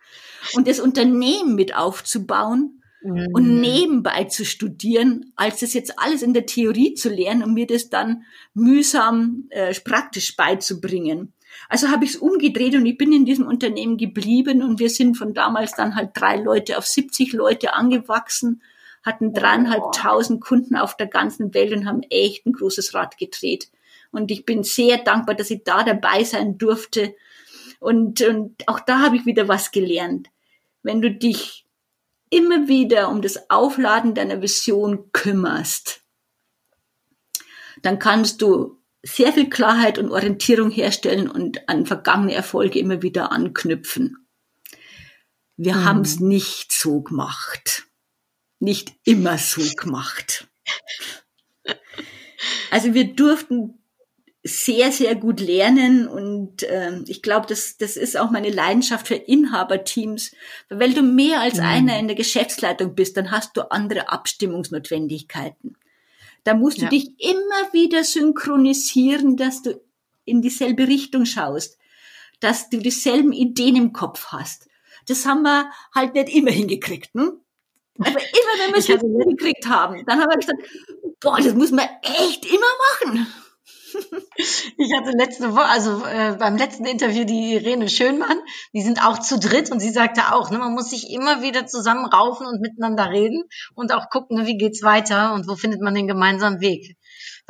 [0.54, 3.28] und das Unternehmen mit aufzubauen mhm.
[3.32, 7.66] und nebenbei zu studieren, als das jetzt alles in der Theorie zu lernen und mir
[7.66, 11.32] das dann mühsam äh, praktisch beizubringen.
[11.68, 15.16] Also habe ich es umgedreht und ich bin in diesem Unternehmen geblieben und wir sind
[15.16, 18.62] von damals dann halt drei Leute auf 70 Leute angewachsen,
[19.02, 23.70] hatten dreieinhalbtausend Kunden auf der ganzen Welt und haben echt ein großes Rad gedreht.
[24.10, 27.14] Und ich bin sehr dankbar, dass ich da dabei sein durfte.
[27.80, 30.28] Und, und auch da habe ich wieder was gelernt.
[30.82, 31.66] Wenn du dich
[32.30, 36.02] immer wieder um das Aufladen deiner Vision kümmerst,
[37.82, 43.30] dann kannst du sehr viel Klarheit und Orientierung herstellen und an vergangene Erfolge immer wieder
[43.32, 44.26] anknüpfen.
[45.56, 45.84] Wir mhm.
[45.84, 47.84] haben es nicht so gemacht.
[48.60, 50.48] Nicht immer so gemacht.
[52.70, 53.78] Also wir durften
[54.44, 59.16] sehr, sehr gut lernen und ähm, ich glaube, das, das ist auch meine Leidenschaft für
[59.16, 60.32] Inhaberteams.
[60.68, 61.64] Weil du mehr als mhm.
[61.64, 65.76] einer in der Geschäftsleitung bist, dann hast du andere Abstimmungsnotwendigkeiten.
[66.44, 66.88] Da musst du ja.
[66.88, 69.80] dich immer wieder synchronisieren, dass du
[70.24, 71.78] in dieselbe Richtung schaust,
[72.40, 74.68] dass du dieselben Ideen im Kopf hast.
[75.06, 77.12] Das haben wir halt nicht immer hingekriegt.
[77.14, 77.40] Hm?
[77.98, 80.62] Aber immer wenn wir es hingekriegt haben, dann haben wir gesagt,
[81.20, 82.66] boah, das muss man echt immer
[83.02, 83.26] machen.
[84.76, 88.38] Ich hatte letzte Woche, also äh, beim letzten Interview die Irene Schönmann,
[88.72, 91.66] die sind auch zu dritt und sie sagte auch, ne, man muss sich immer wieder
[91.66, 93.42] zusammenraufen und miteinander reden
[93.74, 96.96] und auch gucken, ne, wie geht's weiter und wo findet man den gemeinsamen Weg.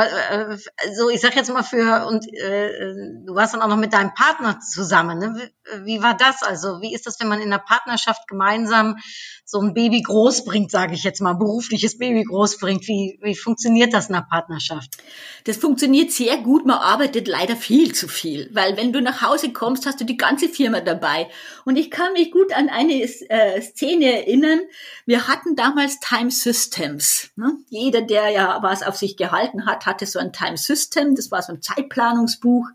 [0.01, 2.95] Also ich sag jetzt mal für und äh,
[3.27, 5.19] du warst dann auch noch mit deinem Partner zusammen.
[5.19, 5.51] Ne?
[5.83, 6.45] Wie war das?
[6.45, 8.99] Also wie ist das, wenn man in einer Partnerschaft gemeinsam
[9.45, 12.87] so ein Baby groß bringt, sage ich jetzt mal, berufliches Baby groß bringt?
[12.87, 14.99] Wie, wie funktioniert das in einer Partnerschaft?
[15.45, 16.65] Das funktioniert sehr gut.
[16.65, 20.17] Man arbeitet leider viel zu viel, weil wenn du nach Hause kommst, hast du die
[20.17, 21.29] ganze Firma dabei.
[21.65, 24.61] Und ich kann mich gut an eine äh, Szene erinnern.
[25.07, 27.31] Wir hatten damals Time Systems.
[27.35, 27.57] Ne?
[27.69, 31.15] Jeder, der ja was auf sich gehalten hat, hatte so ein Time System.
[31.15, 32.67] Das war so ein Zeitplanungsbuch,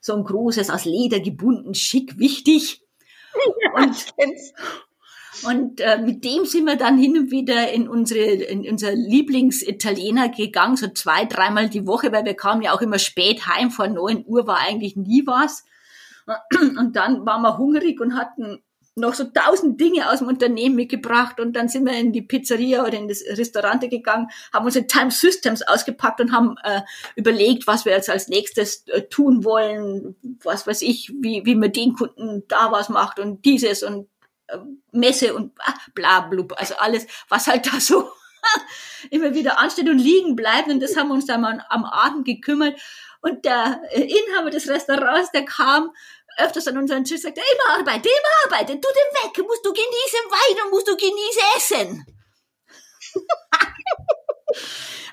[0.00, 2.82] so ein großes, aus Leder gebunden, schick, wichtig.
[3.62, 4.06] Ja, und,
[5.44, 10.30] und äh, mit dem sind wir dann hin und wieder in unsere in unser Lieblingsitaliener
[10.30, 13.86] gegangen, so zwei, dreimal die Woche, weil wir kamen ja auch immer spät heim, vor
[13.86, 15.64] neun Uhr war eigentlich nie was.
[16.60, 18.62] Und dann waren wir hungrig und hatten
[18.98, 22.82] noch so tausend Dinge aus dem Unternehmen mitgebracht und dann sind wir in die Pizzeria
[22.82, 26.82] oder in das Restaurant gegangen, haben unsere Time Systems ausgepackt und haben äh,
[27.16, 31.72] überlegt, was wir jetzt als nächstes äh, tun wollen, was weiß ich, wie, wie man
[31.72, 34.08] den Kunden da was macht und dieses und
[34.48, 34.58] äh,
[34.92, 38.10] Messe und ah, bla blub, also alles, was halt da so
[39.10, 42.24] immer wieder ansteht und liegen bleibt und das haben wir uns dann mal am Abend
[42.24, 42.78] gekümmert
[43.20, 45.90] und der äh, Inhaber des Restaurants, der kam
[46.38, 50.30] öfters an unseren Tisch sagt, immer arbeite, immer arbeite, tu den weg, musst du genießen
[50.30, 52.06] Wein musst du genießen Essen.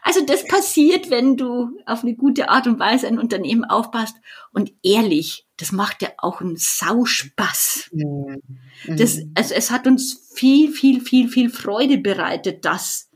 [0.01, 4.15] also das passiert, wenn du auf eine gute Art und Weise ein Unternehmen aufpasst
[4.53, 7.89] und ehrlich, das macht ja auch einen Sauspaß.
[7.91, 8.41] Mhm.
[8.87, 13.09] Das, also es hat uns viel, viel, viel, viel Freude bereitet, das,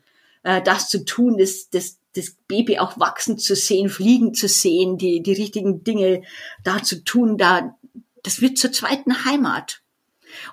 [0.44, 4.98] äh, das zu tun, das, das, das Baby auch wachsen zu sehen, fliegen zu sehen,
[4.98, 6.24] die, die richtigen Dinge
[6.64, 7.78] da zu tun, da,
[8.24, 9.82] das wird zur zweiten Heimat.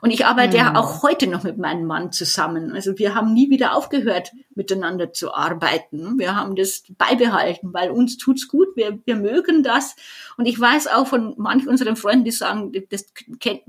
[0.01, 2.73] Und ich arbeite ja auch heute noch mit meinem Mann zusammen.
[2.73, 6.19] Also wir haben nie wieder aufgehört, miteinander zu arbeiten.
[6.19, 8.69] Wir haben das beibehalten, weil uns tut's gut.
[8.75, 9.95] Wir, wir mögen das.
[10.37, 13.07] Und ich weiß auch von manchen unseren Freunden, die sagen, das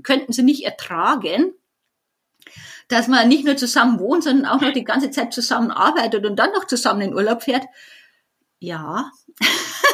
[0.02, 1.52] könnten sie nicht ertragen,
[2.88, 6.36] dass man nicht nur zusammen wohnt, sondern auch noch die ganze Zeit zusammen arbeitet und
[6.36, 7.66] dann noch zusammen in Urlaub fährt.
[8.60, 9.10] Ja,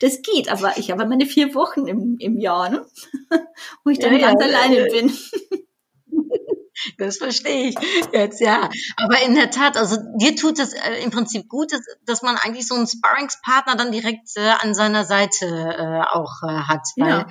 [0.00, 2.86] das geht, aber ich habe meine vier Wochen im, im Jahr, ne?
[3.84, 4.92] wo ich dann ja, ganz ja, alleine ja.
[4.92, 5.12] bin.
[6.96, 7.74] Das verstehe ich
[8.12, 8.68] jetzt, ja.
[8.96, 12.36] Aber in der Tat, also dir tut es äh, im Prinzip gut, dass, dass man
[12.36, 16.86] eigentlich so einen Sparringspartner dann direkt äh, an seiner Seite äh, auch äh, hat.
[16.96, 17.26] Weil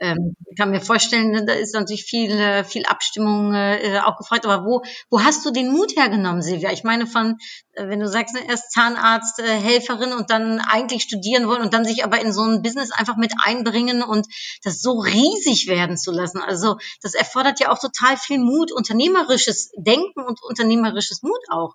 [0.00, 4.46] ähm, ich kann mir vorstellen, da ist natürlich viel, äh, viel Abstimmung äh, auch gefreut.
[4.46, 6.72] Aber wo, wo hast du den Mut hergenommen, Silvia?
[6.72, 7.36] Ich meine, von,
[7.72, 11.74] äh, wenn du sagst, ne, erst Zahnarzt, äh, Helferin und dann eigentlich studieren wollen und
[11.74, 14.26] dann sich aber in so ein Business einfach mit einbringen und
[14.62, 16.40] das so riesig werden zu lassen.
[16.40, 21.74] Also das erfordert ja auch total viel Mut, unternehmerisches Denken und unternehmerisches Mut auch.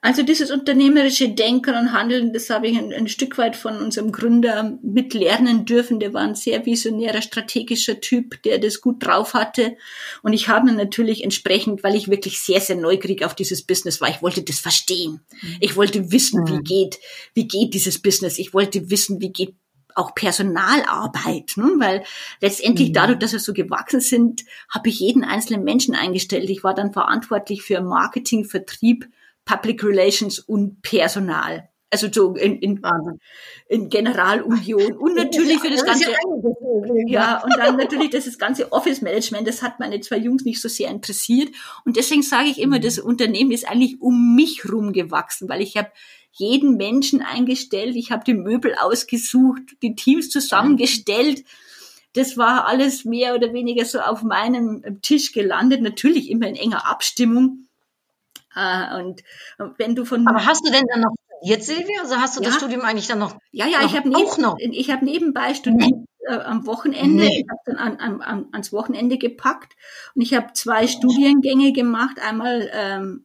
[0.00, 4.12] Also dieses unternehmerische Denken und Handeln, das habe ich ein, ein, Stück weit von unserem
[4.12, 5.98] Gründer mitlernen dürfen.
[5.98, 9.76] Der war ein sehr visionärer, strategischer Typ, der das gut drauf hatte.
[10.22, 14.08] Und ich habe natürlich entsprechend, weil ich wirklich sehr, sehr neugierig auf dieses Business war,
[14.08, 15.20] ich wollte das verstehen.
[15.42, 15.56] Mhm.
[15.60, 16.64] Ich wollte wissen, wie mhm.
[16.64, 17.00] geht,
[17.34, 18.38] wie geht dieses Business.
[18.38, 19.56] Ich wollte wissen, wie geht
[19.96, 21.74] auch Personalarbeit, ne?
[21.78, 22.04] weil
[22.40, 22.92] letztendlich mhm.
[22.92, 26.48] dadurch, dass wir so gewachsen sind, habe ich jeden einzelnen Menschen eingestellt.
[26.50, 29.08] Ich war dann verantwortlich für Marketing, Vertrieb,
[29.48, 31.70] Public Relations und Personal.
[31.90, 32.82] Also so in, in,
[33.70, 36.10] in Generalunion und natürlich für das ganze,
[37.06, 40.68] ja, und dann natürlich das ganze Office Management, das hat meine zwei Jungs nicht so
[40.68, 41.48] sehr interessiert.
[41.86, 42.82] Und deswegen sage ich immer, mhm.
[42.82, 45.90] das Unternehmen ist eigentlich um mich rum gewachsen, weil ich habe
[46.32, 51.42] jeden Menschen eingestellt, ich habe die Möbel ausgesucht, die Teams zusammengestellt.
[52.12, 56.86] Das war alles mehr oder weniger so auf meinem Tisch gelandet, natürlich immer in enger
[56.86, 57.67] Abstimmung
[58.98, 59.22] und
[59.76, 62.00] wenn du von Aber hast du denn dann noch studiert, Silvia?
[62.02, 62.48] Also hast du ja.
[62.48, 63.36] das Studium eigentlich dann noch?
[63.52, 64.56] Ja, ja, noch, ich habe auch noch.
[64.58, 66.34] Ich habe nebenbei studiert nee.
[66.34, 67.24] äh, am Wochenende.
[67.24, 67.44] Nee.
[67.44, 69.74] Ich habe dann an, an, an, ans Wochenende gepackt
[70.14, 72.18] und ich habe zwei Studiengänge gemacht.
[72.20, 73.24] Einmal ähm,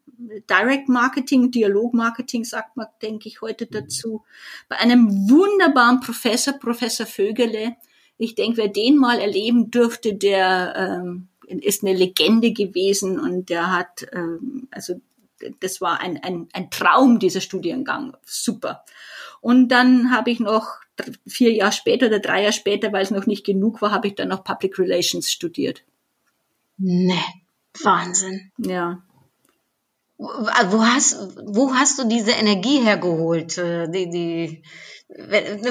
[0.49, 4.23] Direct Marketing, Dialog Marketing sagt man, denke ich heute dazu,
[4.69, 7.75] bei einem wunderbaren Professor, Professor Vögele.
[8.17, 13.75] Ich denke, wer den mal erleben dürfte, der ähm, ist eine Legende gewesen und der
[13.75, 14.95] hat ähm, also
[15.59, 18.15] das war ein, ein, ein Traum, dieser Studiengang.
[18.25, 18.83] Super.
[19.41, 20.67] Und dann habe ich noch
[21.27, 24.15] vier Jahre später oder drei Jahre später, weil es noch nicht genug war, habe ich
[24.15, 25.83] dann noch Public Relations studiert.
[26.77, 27.19] Ne,
[27.81, 28.51] Wahnsinn.
[28.57, 29.03] Ja.
[30.17, 33.57] wo hast, wo hast du diese Energie hergeholt?
[33.57, 34.63] Äh, die, die,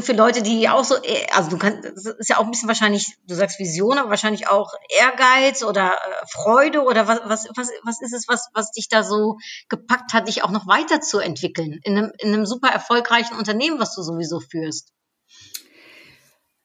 [0.02, 2.68] für Leute, die auch so, äh, also du kannst, das ist ja auch ein bisschen
[2.68, 7.70] wahrscheinlich, du sagst Vision, aber wahrscheinlich auch Ehrgeiz oder äh, Freude oder was, was, was,
[7.82, 11.98] was ist es, was, was dich da so gepackt hat, dich auch noch weiterzuentwickeln in
[11.98, 14.92] einem, in einem super erfolgreichen Unternehmen, was du sowieso führst?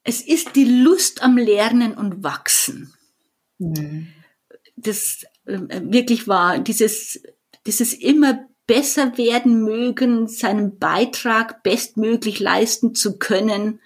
[0.03, 2.93] Es ist die Lust am Lernen und Wachsen.
[3.57, 4.13] Mhm.
[4.75, 7.23] Das äh, wirklich war dieses,
[7.65, 13.80] dieses immer besser werden mögen, seinen Beitrag bestmöglich leisten zu können.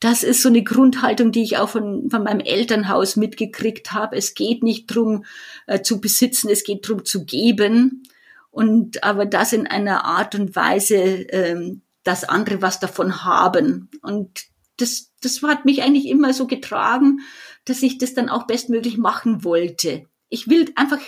[0.00, 4.16] Das ist so eine Grundhaltung, die ich auch von, von meinem Elternhaus mitgekriegt habe.
[4.16, 5.24] Es geht nicht drum
[5.66, 8.02] äh, zu besitzen, es geht drum zu geben.
[8.50, 13.88] Und aber das in einer Art und Weise, ähm, dass andere was davon haben.
[14.02, 14.44] Und
[14.76, 17.20] das, das hat mich eigentlich immer so getragen,
[17.64, 20.06] dass ich das dann auch bestmöglich machen wollte.
[20.28, 21.00] Ich will einfach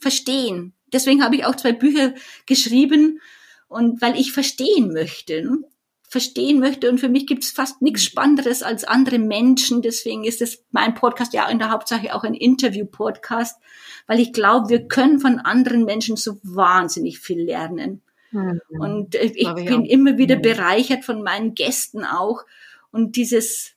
[0.00, 2.14] verstehen, deswegen habe ich auch zwei Bücher
[2.46, 3.20] geschrieben
[3.68, 5.42] und weil ich verstehen möchte.
[5.42, 5.64] Ne?
[6.10, 6.90] verstehen möchte.
[6.90, 9.80] Und für mich gibt es fast nichts Spannenderes als andere Menschen.
[9.80, 13.60] Deswegen ist es mein Podcast ja in der Hauptsache auch ein Interview-Podcast,
[14.08, 18.02] weil ich glaube, wir können von anderen Menschen so wahnsinnig viel lernen.
[18.32, 18.60] Mhm.
[18.70, 20.42] Und äh, ich bin immer wieder mhm.
[20.42, 22.44] bereichert von meinen Gästen auch.
[22.90, 23.76] Und dieses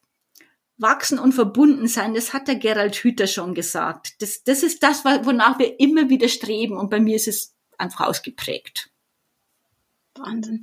[0.83, 4.21] Wachsen und verbunden sein, das hat der Gerald Hüther schon gesagt.
[4.21, 8.07] Das, das ist das, wonach wir immer wieder streben und bei mir ist es einfach
[8.07, 8.91] ausgeprägt.
[10.15, 10.61] Wahnsinn.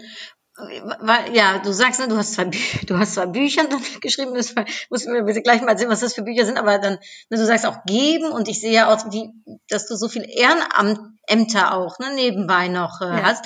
[1.33, 2.51] Ja, du sagst, ne, du hast zwei,
[2.87, 3.65] du hast zwei Bücher
[4.01, 6.99] geschrieben, das mir bitte gleich mal sehen, was das für Bücher sind, aber dann,
[7.31, 9.31] ne, du sagst auch geben und ich sehe ja auch, wie,
[9.69, 13.23] dass du so viel Ehrenämter auch ne, nebenbei noch äh, ja.
[13.23, 13.45] hast.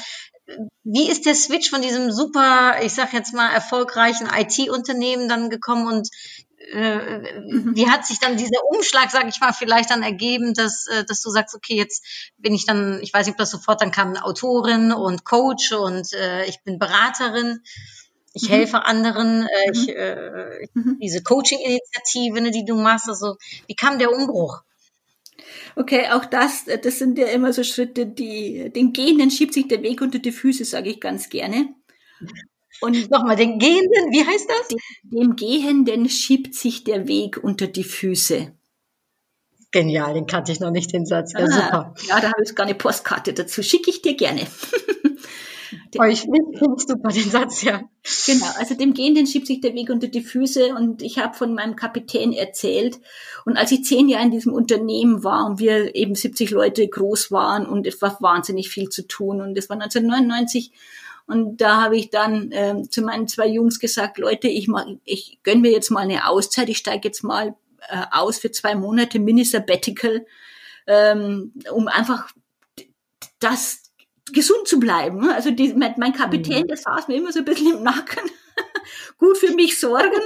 [0.83, 5.87] Wie ist der Switch von diesem super, ich sag jetzt mal, erfolgreichen IT-Unternehmen dann gekommen
[5.87, 6.09] und
[6.73, 7.43] äh,
[7.75, 11.21] wie hat sich dann dieser Umschlag, sage ich mal, vielleicht dann ergeben, dass, äh, dass
[11.23, 12.05] du sagst, okay, jetzt
[12.39, 16.13] bin ich dann, ich weiß nicht, ob das sofort dann kam, Autorin und Coach und
[16.13, 17.61] äh, ich bin Beraterin.
[18.37, 18.55] Ich mhm.
[18.55, 19.95] helfe anderen, äh, ich, mhm.
[19.95, 20.99] äh, mhm.
[21.01, 24.63] diese Coaching-Initiative, ne, die du machst, also wie kam der Umbruch?
[25.77, 29.83] Okay, auch das, das sind ja immer so Schritte, die, den Gehenden schiebt sich der
[29.83, 31.69] Weg unter die Füße, sage ich ganz gerne.
[32.85, 34.77] Und nochmal, den Gehenden, wie heißt das?
[35.05, 38.53] Dem Gehenden schiebt sich der Weg unter die Füße.
[39.71, 41.33] Genial, den kannte ich noch nicht, den Satz.
[41.33, 41.95] Ja, ah, super.
[42.07, 43.63] Ja, da habe ich gar eine Postkarte dazu.
[43.63, 44.47] Schicke ich dir gerne.
[46.09, 47.83] Ich finde super den Satz, ja.
[48.27, 51.55] Genau, also dem Gehenden schiebt sich der Weg unter die Füße und ich habe von
[51.55, 53.01] meinem Kapitän erzählt.
[53.45, 57.31] Und als ich zehn Jahre in diesem Unternehmen war und wir eben 70 Leute groß
[57.31, 60.73] waren und es war wahnsinnig viel zu tun und es war 1999
[61.27, 65.39] und da habe ich dann ähm, zu meinen zwei Jungs gesagt, Leute, ich, mach, ich
[65.43, 67.55] gönn mir jetzt mal eine Auszeit, ich steige jetzt mal
[67.89, 70.27] äh, aus für zwei Monate, Mini-Sabbatical,
[70.87, 72.31] ähm, um einfach
[73.41, 73.85] das
[74.33, 75.21] gesund zu bleiben.
[75.21, 75.35] Ne?
[75.35, 76.69] Also die, mein, mein Kapitän, mhm.
[76.69, 78.31] der saß mir immer so ein bisschen im Nacken,
[79.19, 80.21] gut für mich sorgen.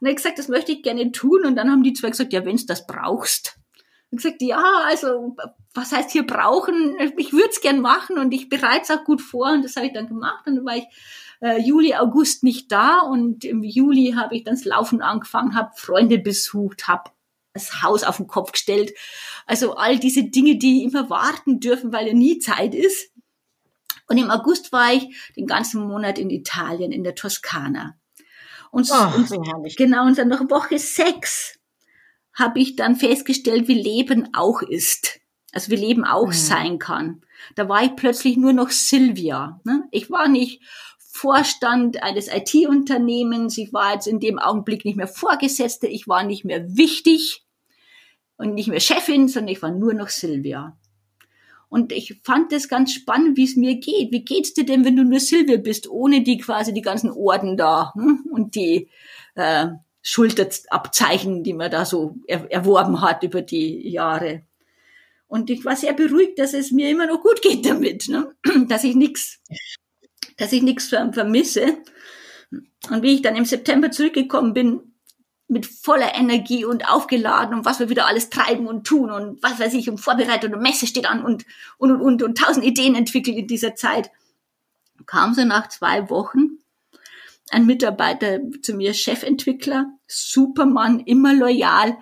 [0.00, 1.44] Und er hat gesagt, das möchte ich gerne tun.
[1.44, 3.56] Und dann haben die zwei gesagt, ja, wenn's das brauchst.
[4.10, 5.36] Und gesagt, ja, also
[5.74, 6.96] was heißt hier brauchen?
[7.18, 9.86] Ich würde es gern machen und ich bereite es auch gut vor und das habe
[9.86, 10.46] ich dann gemacht.
[10.46, 10.86] Und dann war ich
[11.40, 15.70] äh, Juli, August nicht da und im Juli habe ich dann das Laufen angefangen, habe
[15.76, 17.10] Freunde besucht, habe
[17.52, 18.92] das Haus auf den Kopf gestellt.
[19.46, 23.12] Also all diese Dinge, die immer warten dürfen, weil ja nie Zeit ist.
[24.06, 27.96] Und im August war ich den ganzen Monat in Italien, in der Toskana.
[28.70, 31.57] Und, oh, und genau, und dann noch Woche sechs
[32.38, 35.20] habe ich dann festgestellt, wie Leben auch ist.
[35.52, 36.32] Also wie Leben auch mhm.
[36.32, 37.22] sein kann.
[37.56, 39.60] Da war ich plötzlich nur noch Silvia.
[39.64, 39.84] Ne?
[39.90, 40.62] Ich war nicht
[40.98, 43.58] Vorstand eines IT-Unternehmens.
[43.58, 45.88] Ich war jetzt in dem Augenblick nicht mehr Vorgesetzte.
[45.88, 47.44] Ich war nicht mehr wichtig
[48.36, 50.78] und nicht mehr Chefin, sondern ich war nur noch Silvia.
[51.68, 54.12] Und ich fand das ganz spannend, wie es mir geht.
[54.12, 57.56] Wie geht's dir denn, wenn du nur Silvia bist, ohne die quasi die ganzen Orden
[57.56, 58.26] da hm?
[58.30, 58.88] und die
[59.34, 59.68] äh,
[60.02, 64.42] Schulterabzeichen, die man da so er, erworben hat über die Jahre.
[65.26, 68.34] Und ich war sehr beruhigt, dass es mir immer noch gut geht damit, ne?
[68.68, 69.40] dass ich nichts,
[70.36, 71.78] dass ich nichts vermisse.
[72.90, 74.88] Und wie ich dann im September zurückgekommen bin,
[75.48, 79.58] mit voller Energie und aufgeladen und was wir wieder alles treiben und tun und was
[79.58, 81.46] weiß ich und vorbereitet und Messe steht an und
[81.78, 84.10] und und und, und tausend Ideen entwickelt in dieser Zeit,
[85.06, 86.47] kam so nach zwei Wochen
[87.52, 91.96] ein Mitarbeiter zu mir, Chefentwickler, Supermann, immer loyal,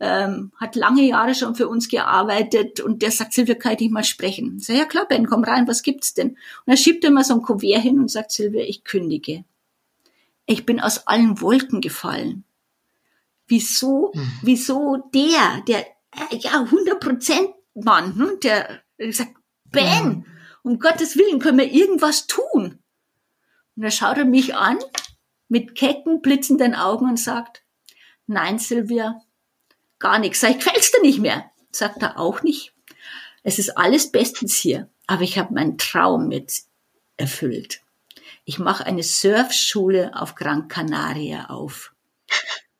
[0.00, 3.90] ähm, hat lange Jahre schon für uns gearbeitet und der sagt, Silvia, kann ich dich
[3.90, 4.56] mal sprechen?
[4.58, 6.30] Ich sage, ja klar, Ben, komm rein, was gibt's denn?
[6.30, 9.44] Und er schiebt immer so ein Kuvert hin und sagt, Silvia, ich kündige.
[10.46, 12.44] Ich bin aus allen Wolken gefallen.
[13.46, 14.32] Wieso, mhm.
[14.42, 15.86] wieso der, der,
[16.38, 19.34] ja, 100 Prozent Mann, hm, der sagt,
[19.70, 20.26] Ben,
[20.62, 22.78] um Gottes Willen, können wir irgendwas tun?
[23.76, 24.78] Und da schaut er mich an,
[25.48, 27.62] mit kecken, blitzenden Augen und sagt,
[28.26, 29.20] nein, Silvia,
[29.98, 30.40] gar nichts.
[30.40, 31.50] Sag ich, gefällt's dir nicht mehr?
[31.70, 32.72] Sagt er auch nicht.
[33.42, 36.62] Es ist alles bestens hier, aber ich habe meinen Traum mit
[37.16, 37.82] erfüllt.
[38.44, 41.92] Ich mache eine Surfschule auf Gran Canaria auf.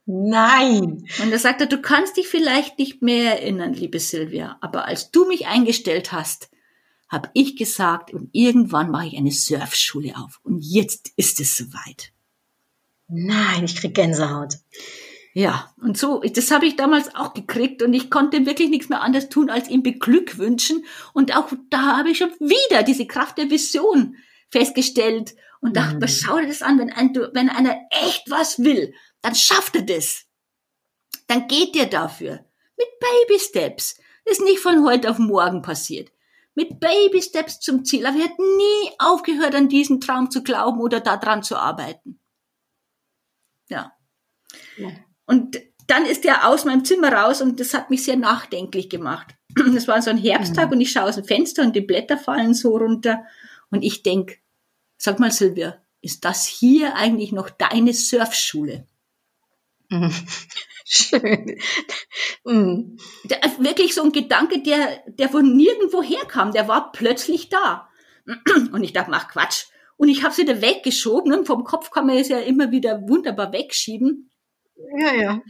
[0.06, 1.06] Nein.
[1.22, 5.10] Und da sagt er, du kannst dich vielleicht nicht mehr erinnern, liebe Silvia, aber als
[5.10, 6.50] du mich eingestellt hast,
[7.08, 10.40] habe ich gesagt, und irgendwann mache ich eine Surfschule auf.
[10.42, 12.12] Und jetzt ist es soweit.
[13.08, 14.54] Nein, ich krieg Gänsehaut.
[15.36, 19.02] Ja, und so, das habe ich damals auch gekriegt und ich konnte wirklich nichts mehr
[19.02, 20.84] anderes tun, als ihm beglückwünschen.
[21.12, 24.16] Und auch da habe ich schon wieder diese Kraft der Vision
[24.50, 26.08] festgestellt und dachte, mhm.
[26.08, 30.24] schau dir das an, wenn, ein, wenn einer echt was will, dann schafft er das.
[31.26, 32.44] Dann geht der dafür.
[32.76, 33.96] Mit Baby Steps.
[34.24, 36.12] Das ist nicht von heute auf morgen passiert.
[36.54, 38.06] Mit Baby Steps zum Ziel.
[38.06, 42.20] Aber er hat nie aufgehört, an diesen Traum zu glauben oder daran zu arbeiten.
[43.68, 43.92] Ja.
[44.76, 44.90] ja.
[45.26, 49.34] Und dann ist er aus meinem Zimmer raus und das hat mich sehr nachdenklich gemacht.
[49.74, 50.72] Das war so ein Herbsttag mhm.
[50.72, 53.24] und ich schaue aus dem Fenster und die Blätter fallen so runter
[53.70, 54.40] und ich denk,
[54.96, 58.86] sag mal Silvia, ist das hier eigentlich noch deine Surfschule?
[59.90, 60.12] Mhm.
[60.84, 61.58] Schön.
[62.44, 62.98] Mhm.
[63.58, 67.88] Wirklich so ein Gedanke, der, der von nirgendwo herkam, der war plötzlich da.
[68.72, 69.64] Und ich dachte, mach Quatsch.
[69.96, 71.32] Und ich habe es wieder weggeschoben.
[71.32, 74.30] Und vom Kopf kann man es ja immer wieder wunderbar wegschieben.
[74.98, 75.42] Ja, ja.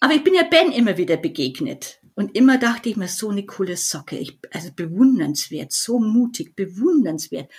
[0.00, 2.00] Aber ich bin ja Ben immer wieder begegnet.
[2.14, 4.16] Und immer dachte ich mir, so eine coole Socke.
[4.16, 7.50] Ich, also bewundernswert, so mutig, bewundernswert.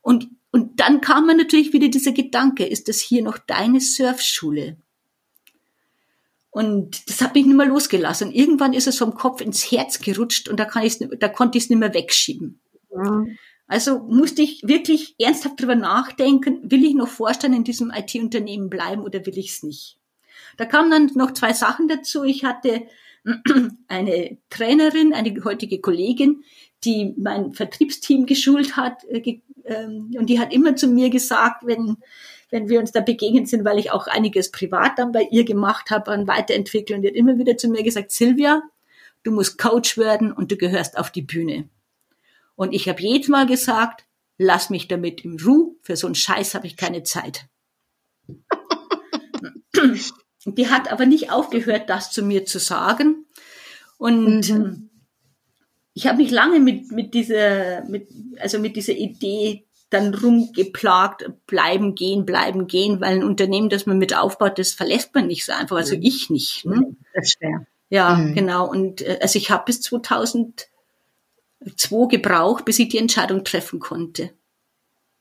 [0.00, 4.76] Und, und dann kam mir natürlich wieder dieser Gedanke, ist das hier noch deine Surfschule?
[6.52, 8.28] Und das hat mich nicht mehr losgelassen.
[8.28, 11.56] Und irgendwann ist es vom Kopf ins Herz gerutscht und da, kann ich's, da konnte
[11.56, 12.60] ich es nicht mehr wegschieben.
[12.94, 13.24] Ja.
[13.66, 19.02] Also musste ich wirklich ernsthaft drüber nachdenken, will ich noch Vorstand in diesem IT-Unternehmen bleiben
[19.02, 19.98] oder will ich es nicht?
[20.58, 22.22] Da kamen dann noch zwei Sachen dazu.
[22.22, 22.82] Ich hatte
[23.88, 26.44] eine Trainerin, eine heutige Kollegin,
[26.84, 31.96] die mein Vertriebsteam geschult hat, äh, ähm, und die hat immer zu mir gesagt, wenn,
[32.52, 35.90] wenn wir uns da begegnet sind, weil ich auch einiges privat dann bei ihr gemacht
[35.90, 38.62] habe an Weiterentwicklung, die hat immer wieder zu mir gesagt, Silvia,
[39.24, 41.68] du musst Coach werden und du gehörst auf die Bühne.
[42.54, 44.04] Und ich habe jedes Mal gesagt,
[44.38, 47.46] lass mich damit im Ruh, für so einen Scheiß habe ich keine Zeit.
[50.44, 53.26] Die hat aber nicht aufgehört, das zu mir zu sagen.
[53.96, 54.90] Und mhm.
[55.94, 61.94] Ich habe mich lange mit, mit dieser, mit, also mit dieser Idee dann rumgeplagt, bleiben,
[61.94, 65.52] gehen, bleiben, gehen, weil ein Unternehmen, das man mit aufbaut, das verlässt man nicht so
[65.52, 66.02] einfach, also mhm.
[66.02, 66.64] ich nicht.
[66.64, 66.96] Ne?
[67.14, 67.66] Das ist schwer.
[67.88, 68.34] Ja, mhm.
[68.34, 68.68] genau.
[68.68, 70.66] Und äh, also ich habe bis 2002
[72.08, 74.30] gebraucht, bis ich die Entscheidung treffen konnte.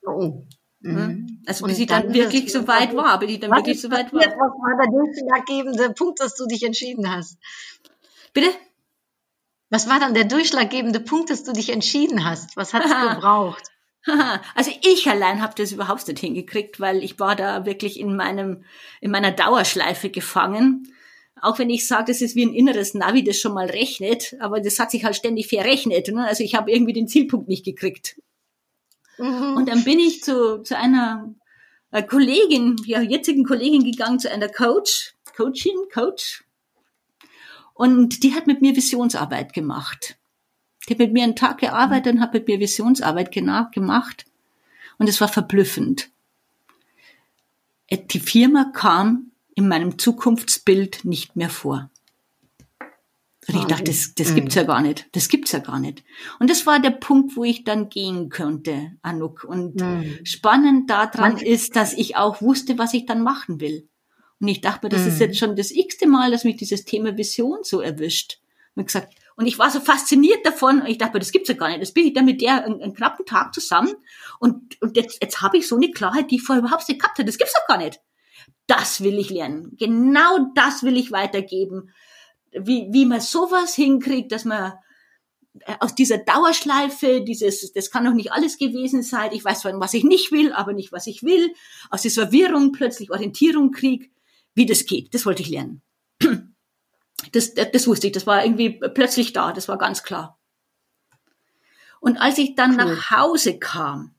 [0.06, 0.44] Oh.
[0.80, 1.42] Mhm.
[1.46, 4.22] Also bis ich dann, wirklich so weit war, bis ich dann wirklich so weit war.
[4.22, 7.38] Was war der durchschlaggebende Punkt, dass du dich entschieden hast?
[8.34, 8.50] Bitte?
[9.70, 12.58] Was war dann der durchschlaggebende Punkt, dass du dich entschieden hast?
[12.58, 13.64] Was hat es gebraucht?
[14.56, 18.64] Also ich allein habe das überhaupt nicht hingekriegt, weil ich war da wirklich in meinem
[19.00, 20.92] in meiner Dauerschleife gefangen.
[21.40, 24.60] Auch wenn ich sage, das ist wie ein inneres Navi, das schon mal rechnet, aber
[24.60, 26.08] das hat sich halt ständig verrechnet.
[26.08, 26.26] Ne?
[26.26, 28.20] Also ich habe irgendwie den Zielpunkt nicht gekriegt.
[29.18, 29.56] Mhm.
[29.56, 31.34] Und dann bin ich zu, zu einer
[31.92, 36.44] äh, Kollegin, ja, jetzigen Kollegin gegangen, zu einer Coach, Coachin, Coach.
[37.74, 40.18] Und die hat mit mir Visionsarbeit gemacht.
[40.88, 44.26] Die hat mit mir einen Tag gearbeitet und hat mit mir Visionsarbeit gemacht.
[44.98, 46.10] Und es war verblüffend.
[47.92, 51.90] Die Firma kam in meinem Zukunftsbild nicht mehr vor.
[53.48, 55.08] Und ich dachte, das, das gibt's ja gar nicht.
[55.14, 56.04] Das gibt's ja gar nicht.
[56.40, 59.44] Und das war der Punkt, wo ich dann gehen könnte, Anuk.
[59.44, 60.20] Und mhm.
[60.24, 63.88] spannend daran Man ist, dass ich auch wusste, was ich dann machen will.
[64.40, 65.08] Und ich dachte mir, das mhm.
[65.08, 68.40] ist jetzt schon das x-te Mal, dass mich dieses Thema Vision so erwischt.
[68.76, 71.82] Und gesagt, und ich war so fasziniert davon, ich dachte das gibt's ja gar nicht.
[71.82, 73.94] Das bin ich dann mit der einen, einen knappen Tag zusammen.
[74.40, 77.18] Und, und jetzt, jetzt habe ich so eine Klarheit, die ich vorher überhaupt nicht gehabt
[77.18, 77.26] habe.
[77.26, 78.00] Das gibt's doch gar nicht.
[78.68, 79.76] Das will ich lernen.
[79.78, 81.92] Genau das will ich weitergeben
[82.52, 84.74] wie, wie man sowas hinkriegt, dass man
[85.60, 89.80] äh, aus dieser Dauerschleife, dieses, das kann doch nicht alles gewesen sein, ich weiß zwar,
[89.80, 91.54] was ich nicht will, aber nicht, was ich will,
[91.90, 94.12] aus dieser Wirrung plötzlich Orientierung krieg,
[94.54, 95.82] wie das geht, das wollte ich lernen.
[97.32, 100.40] Das, das, das wusste ich, das war irgendwie plötzlich da, das war ganz klar.
[102.00, 102.78] Und als ich dann cool.
[102.78, 104.16] nach Hause kam,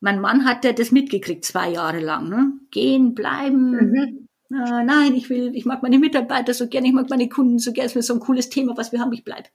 [0.00, 2.52] mein Mann hat ja das mitgekriegt, zwei Jahre lang, ne?
[2.70, 7.10] Gehen, bleiben, mhm äh, nein, ich will, ich mag meine Mitarbeiter so gerne, ich mag
[7.10, 9.48] meine Kunden so gerne, es ist so ein cooles Thema, was wir haben, ich bleib.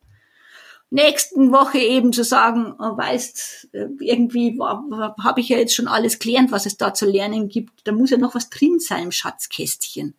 [0.91, 6.19] nächsten Woche eben zu sagen, oh, weißt, äh, irgendwie habe ich ja jetzt schon alles
[6.19, 7.87] gelernt, was es da zu lernen gibt.
[7.87, 10.13] Da muss ja noch was drin sein im Schatzkästchen,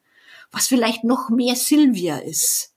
[0.54, 2.74] was vielleicht noch mehr Silvia ist.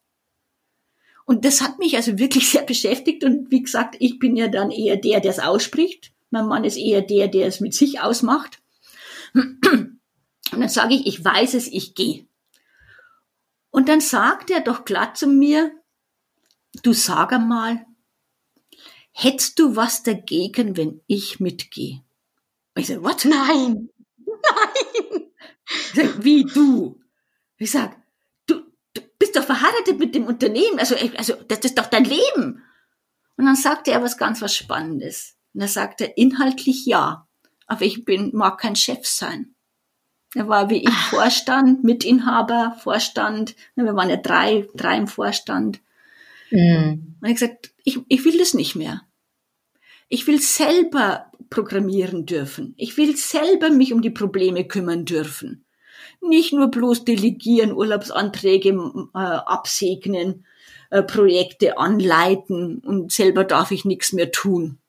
[1.25, 3.23] Und das hat mich also wirklich sehr beschäftigt.
[3.23, 6.13] Und wie gesagt, ich bin ja dann eher der, der es ausspricht.
[6.29, 8.61] Mein Mann ist eher der, der es mit sich ausmacht.
[9.33, 12.27] Und dann sage ich, ich weiß es, ich gehe.
[13.69, 15.71] Und dann sagt er doch glatt zu mir,
[16.83, 17.85] du sag einmal,
[19.11, 22.03] hättest du was dagegen, wenn ich mitgehe?
[22.75, 23.25] Ich sage, was?
[23.25, 25.23] Nein, nein.
[25.93, 27.01] Sag, wie du?
[27.57, 27.97] Ich sag,
[28.45, 28.61] du,
[28.93, 32.63] du bist doch verheiratet mit dem Unternehmen, also, also das ist doch dein Leben.
[33.37, 35.37] Und dann sagte er was ganz was Spannendes.
[35.53, 37.27] Und er sagte, inhaltlich ja,
[37.67, 39.55] aber ich bin, mag kein Chef sein.
[40.35, 40.93] Er war wie ich.
[41.09, 43.55] Vorstand, Mitinhaber, Vorstand.
[43.75, 45.79] Wir waren ja drei, drei im Vorstand.
[46.51, 47.15] Mhm.
[47.21, 49.01] Und ich gesagt, ich, ich will das nicht mehr.
[50.09, 52.73] Ich will selber programmieren dürfen.
[52.77, 55.65] Ich will selber mich um die Probleme kümmern dürfen.
[56.27, 60.45] Nicht nur bloß delegieren, Urlaubsanträge äh, absegnen,
[60.89, 64.79] äh, Projekte anleiten und selber darf ich nichts mehr tun.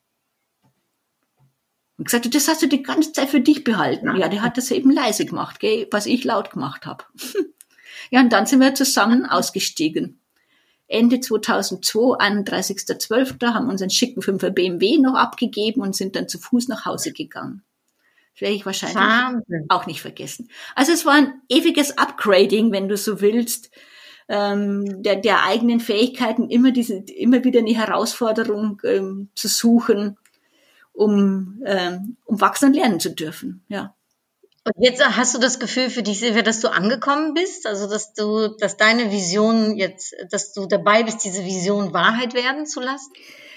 [1.97, 4.15] Und gesagt, das hast du die ganze Zeit für dich behalten.
[4.15, 7.03] Ja, der hat das eben leise gemacht, gell, was ich laut gemacht habe.
[8.09, 10.19] ja, und dann sind wir zusammen ausgestiegen.
[10.87, 16.69] Ende 2002, 31.12., haben unseren schicken 5er BMW noch abgegeben und sind dann zu Fuß
[16.69, 17.63] nach Hause gegangen.
[18.39, 19.65] Werde ich wahrscheinlich Wahnsinn.
[19.69, 20.49] auch nicht vergessen.
[20.75, 23.69] Also es war ein ewiges Upgrading, wenn du so willst,
[24.29, 30.17] ähm, der, der eigenen Fähigkeiten immer diese, immer wieder eine Herausforderung ähm, zu suchen,
[30.93, 33.63] um, ähm, um wachsen und lernen zu dürfen.
[33.67, 33.95] Ja.
[34.63, 37.65] Und jetzt hast du das Gefühl für dich, Silvia, dass du angekommen bist?
[37.65, 42.65] Also, dass du, dass deine Vision jetzt, dass du dabei bist, diese Vision Wahrheit werden
[42.67, 43.11] zu lassen?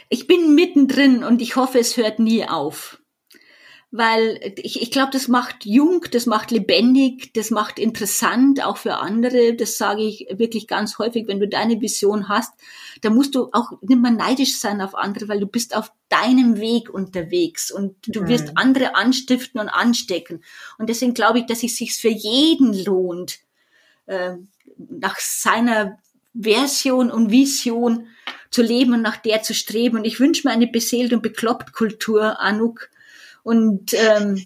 [0.08, 3.01] Ich bin mittendrin und ich hoffe, es hört nie auf
[3.95, 8.97] weil ich, ich glaube, das macht jung, das macht lebendig, das macht interessant, auch für
[8.97, 9.55] andere.
[9.55, 12.55] Das sage ich wirklich ganz häufig, wenn du deine Vision hast,
[13.03, 16.59] da musst du auch nicht mehr neidisch sein auf andere, weil du bist auf deinem
[16.59, 18.53] Weg unterwegs und du wirst mhm.
[18.55, 20.43] andere anstiften und anstecken.
[20.78, 23.40] Und deswegen glaube ich, dass es sich für jeden lohnt,
[24.07, 24.36] äh,
[24.88, 25.99] nach seiner
[26.32, 28.07] Version und Vision
[28.51, 29.99] zu leben und nach der zu streben.
[29.99, 32.88] Und ich wünsche mir eine beseelt und bekloppt Kultur, Anuk,
[33.43, 34.45] und ähm,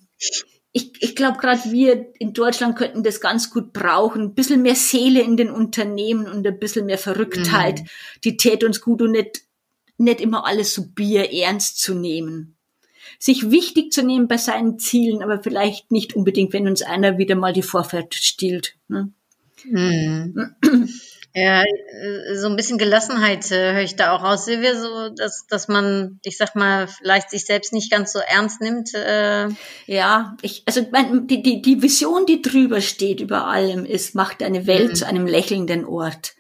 [0.73, 4.21] ich, ich glaube, gerade wir in Deutschland könnten das ganz gut brauchen.
[4.21, 7.81] Ein bisschen mehr Seele in den Unternehmen und ein bisschen mehr Verrücktheit.
[7.81, 7.87] Mhm.
[8.25, 9.43] Die tät uns gut und nicht,
[9.97, 12.59] nicht immer alles so bier ernst zu nehmen.
[13.19, 17.37] Sich wichtig zu nehmen bei seinen Zielen, aber vielleicht nicht unbedingt, wenn uns einer wieder
[17.37, 18.77] mal die Vorfahrt stiehlt.
[18.89, 19.13] Ne?
[19.65, 20.57] Mhm.
[21.39, 25.47] Ja, äh, so ein bisschen Gelassenheit äh, höre ich da auch raus, Silvia, so, dass,
[25.47, 28.95] dass man, ich sag mal, vielleicht sich selbst nicht ganz so ernst nimmt.
[28.95, 29.49] Äh.
[29.85, 34.43] Ja, ich, also mein, die, die, die Vision, die drüber steht über allem, ist, macht
[34.43, 34.95] eine Welt mhm.
[34.95, 36.33] zu einem lächelnden Ort.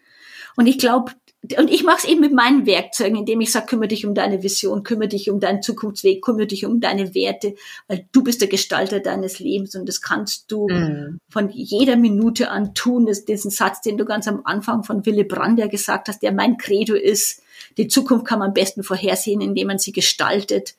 [0.57, 1.13] Und ich glaube,
[1.59, 4.43] und ich mache es eben mit meinen Werkzeugen, indem ich sage, kümmere dich um deine
[4.43, 7.55] Vision, kümmere dich um deinen Zukunftsweg, kümmere dich um deine Werte,
[7.89, 11.19] weil du bist der Gestalter deines Lebens und das kannst du mhm.
[11.29, 13.07] von jeder Minute an tun.
[13.07, 16.33] Das, diesen Satz, den du ganz am Anfang von Willy Brandt ja gesagt hast, der
[16.33, 17.43] mein Credo ist,
[17.77, 20.75] die Zukunft kann man am besten vorhersehen, indem man sie gestaltet.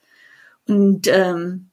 [0.66, 1.70] Und ähm,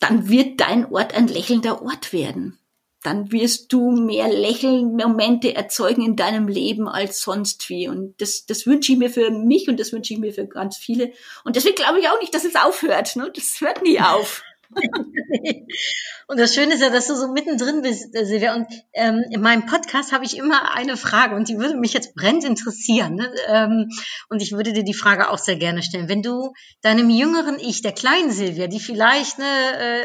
[0.00, 2.58] dann wird dein Ort ein lächelnder Ort werden
[3.04, 7.86] dann wirst du mehr Lächeln-Momente erzeugen in deinem Leben als sonst wie.
[7.86, 10.78] Und das, das wünsche ich mir für mich und das wünsche ich mir für ganz
[10.78, 11.12] viele.
[11.44, 13.14] Und deswegen glaube ich auch nicht, dass es aufhört.
[13.16, 13.30] Ne?
[13.34, 14.42] Das hört nie auf.
[16.28, 18.54] und das Schöne ist ja, dass du so mittendrin bist, äh, Silvia.
[18.54, 22.14] Und ähm, in meinem Podcast habe ich immer eine Frage und die würde mich jetzt
[22.14, 23.16] brennend interessieren.
[23.16, 23.30] Ne?
[23.48, 23.90] Ähm,
[24.28, 26.08] und ich würde dir die Frage auch sehr gerne stellen.
[26.08, 26.52] Wenn du
[26.82, 29.44] deinem jüngeren Ich, der kleinen Silvia, die vielleicht ne,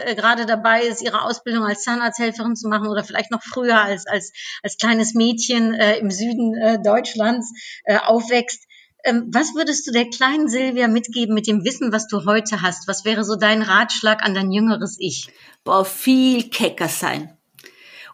[0.05, 4.07] äh, gerade dabei ist, ihre Ausbildung als Zahnarzthelferin zu machen oder vielleicht noch früher als,
[4.07, 4.32] als,
[4.64, 7.51] als kleines Mädchen äh, im Süden äh, Deutschlands
[7.86, 8.68] äh, aufwächst,
[9.04, 12.88] was würdest du der kleinen Silvia mitgeben mit dem Wissen, was du heute hast?
[12.88, 15.30] Was wäre so dein Ratschlag an dein jüngeres Ich?
[15.64, 17.38] Boah, viel kecker sein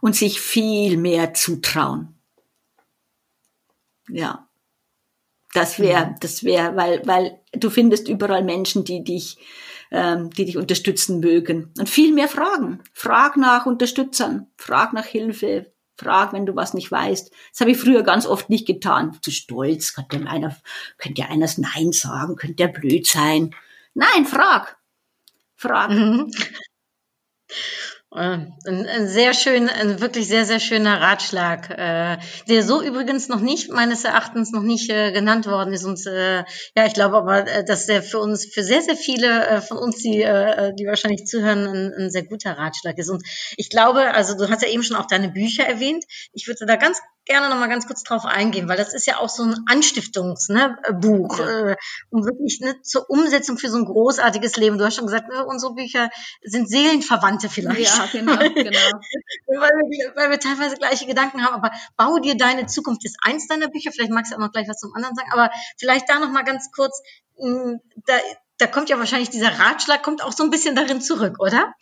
[0.05, 2.13] und sich viel mehr zutrauen.
[4.07, 4.47] Ja.
[5.53, 6.15] Das wäre, mhm.
[6.19, 9.37] das wäre, weil, weil du findest überall Menschen, die dich,
[9.89, 11.73] ähm, die dich unterstützen mögen.
[11.79, 12.83] Und viel mehr fragen.
[12.93, 17.31] Frag nach Unterstützern, frag nach Hilfe, Frag, wenn du was nicht weißt.
[17.51, 19.17] Das habe ich früher ganz oft nicht getan.
[19.21, 19.93] Zu stolz.
[19.93, 20.55] Könnte einer,
[20.97, 22.35] könnte einer Nein sagen?
[22.35, 23.55] Könnte der blöd sein?
[23.93, 24.77] Nein, frag.
[25.55, 25.91] Frag.
[25.91, 26.31] Mhm.
[28.15, 33.27] Äh, ein, ein, sehr schön, ein wirklich sehr, sehr schöner Ratschlag, äh, der so übrigens
[33.27, 35.83] noch nicht, meines Erachtens, noch nicht äh, genannt worden ist.
[35.83, 36.37] Und äh,
[36.77, 39.77] ja, ich glaube aber, äh, dass der für uns, für sehr, sehr viele äh, von
[39.77, 43.09] uns, die, äh, die wahrscheinlich zuhören, ein, ein sehr guter Ratschlag ist.
[43.09, 43.23] Und
[43.57, 46.05] ich glaube, also du hast ja eben schon auch deine Bücher erwähnt.
[46.31, 49.17] Ich würde da ganz gerne noch mal ganz kurz drauf eingehen, weil das ist ja
[49.17, 51.71] auch so ein Anstiftungsbuch, ne, Buch, ja.
[51.71, 51.75] äh,
[52.09, 54.77] um wirklich ne, zur Umsetzung für so ein großartiges Leben.
[54.77, 56.09] Du hast schon gesagt, ne, unsere Bücher
[56.43, 57.97] sind Seelenverwandte vielleicht.
[57.97, 58.79] Ja, genau, genau.
[59.47, 63.47] weil, wir, weil wir teilweise gleiche Gedanken haben, aber bau dir deine Zukunft ist eins
[63.47, 63.91] deiner Bücher.
[63.91, 66.43] Vielleicht magst du auch noch gleich was zum anderen sagen, aber vielleicht da noch mal
[66.43, 67.01] ganz kurz,
[67.37, 68.13] mh, hm, da,
[68.57, 71.73] da kommt ja wahrscheinlich dieser Ratschlag, kommt auch so ein bisschen darin zurück, oder?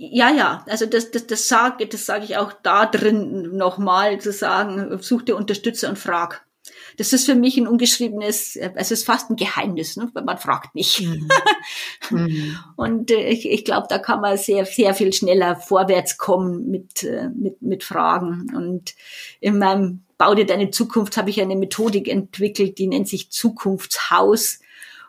[0.00, 4.30] Ja, ja, also das, das, das sage das sag ich auch da drin nochmal zu
[4.30, 6.46] sagen, such dir Unterstützer und frag.
[6.98, 10.08] Das ist für mich ein ungeschriebenes, es ist fast ein Geheimnis, ne?
[10.12, 11.00] weil man fragt nicht.
[11.00, 11.28] Mhm.
[12.10, 12.58] mhm.
[12.76, 17.02] und äh, ich, ich glaube, da kann man sehr, sehr viel schneller vorwärts kommen mit,
[17.02, 18.52] äh, mit, mit Fragen.
[18.54, 18.94] Und
[19.40, 24.60] in meinem Bau dir deine Zukunft habe ich eine Methodik entwickelt, die nennt sich Zukunftshaus.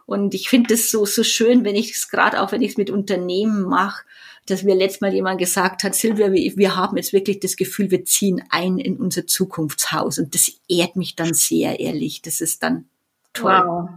[0.08, 2.78] Und ich finde es so, so schön, wenn ich es gerade auch, wenn ich es
[2.78, 4.04] mit Unternehmen mache,
[4.50, 8.06] dass mir letztes Mal jemand gesagt hat, Silvia, wir haben jetzt wirklich das Gefühl, wir
[8.06, 10.20] ziehen ein in unser Zukunftshaus.
[10.20, 12.22] Und das ehrt mich dann sehr, ehrlich.
[12.22, 12.86] Das ist dann
[13.34, 13.52] toll.
[13.52, 13.90] Wow.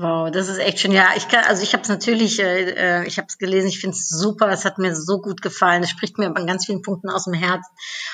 [0.00, 0.92] Wow, das ist echt schön.
[0.92, 3.80] Ja, ich kann, also ich habe es natürlich, äh, äh ich habe es gelesen, ich
[3.80, 5.82] finde es super, es hat mir so gut gefallen.
[5.82, 7.66] Es spricht mir an ganz vielen Punkten aus dem Herz.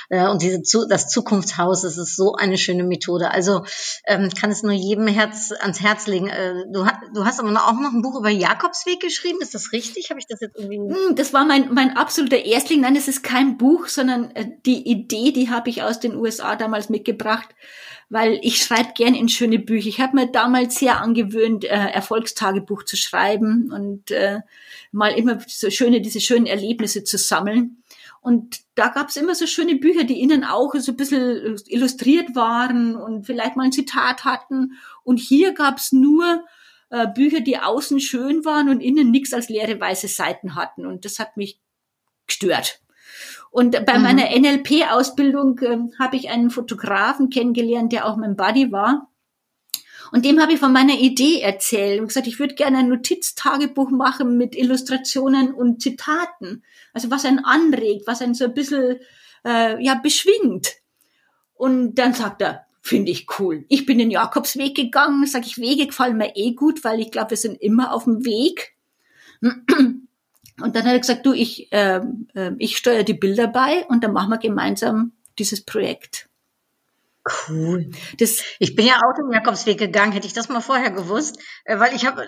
[0.09, 3.31] Äh, und diese das Zukunftshaus, das ist so eine schöne Methode.
[3.31, 3.67] Also
[4.07, 6.29] ähm, kann es nur jedem Herz ans Herz legen.
[6.29, 10.09] Äh, du, du hast aber auch noch ein Buch über Jakobsweg geschrieben, ist das richtig?
[10.09, 10.79] Habe ich das jetzt irgendwie?
[10.79, 12.81] Hm, das war mein mein absoluter Erstling.
[12.81, 16.57] Nein, es ist kein Buch, sondern äh, die Idee, die habe ich aus den USA
[16.57, 17.49] damals mitgebracht
[18.09, 19.89] weil ich schreibe gern in schöne Bücher.
[19.89, 24.41] Ich habe mir damals sehr angewöhnt, äh, Erfolgstagebuch zu schreiben und äh,
[24.93, 27.83] mal immer so schöne, diese schönen Erlebnisse zu sammeln.
[28.21, 32.35] Und da gab es immer so schöne Bücher, die innen auch so ein bisschen illustriert
[32.35, 34.79] waren und vielleicht mal ein Zitat hatten.
[35.03, 36.45] Und hier gab es nur
[36.89, 40.87] äh, Bücher, die außen schön waren und innen nichts als leere weiße Seiten hatten.
[40.87, 41.61] Und das hat mich
[42.27, 42.81] gestört.
[43.55, 44.03] Und bei mhm.
[44.03, 49.13] meiner NLP-Ausbildung äh, habe ich einen Fotografen kennengelernt, der auch mein Buddy war.
[50.11, 53.91] Und dem habe ich von meiner Idee erzählt und gesagt, ich würde gerne ein Notiztagebuch
[53.91, 56.65] machen mit Illustrationen und Zitaten.
[56.93, 58.99] Also was einen anregt, was einen so ein bisschen
[59.45, 60.73] äh, ja, beschwingt.
[61.55, 63.67] Und dann sagt er, finde ich cool.
[63.69, 67.31] Ich bin den Jakobsweg gegangen, sage ich, Wege gefallen mir eh gut, weil ich glaube,
[67.31, 68.75] wir sind immer auf dem Weg.
[70.61, 72.01] Und dann hat er gesagt, du, ich, äh,
[72.59, 76.29] ich steuere die Bilder bei und dann machen wir gemeinsam dieses Projekt.
[77.49, 77.91] Cool.
[78.19, 81.79] Das, ich bin ja auch den Jakobsweg gegangen, hätte ich das mal vorher gewusst, äh,
[81.79, 82.27] weil ich habe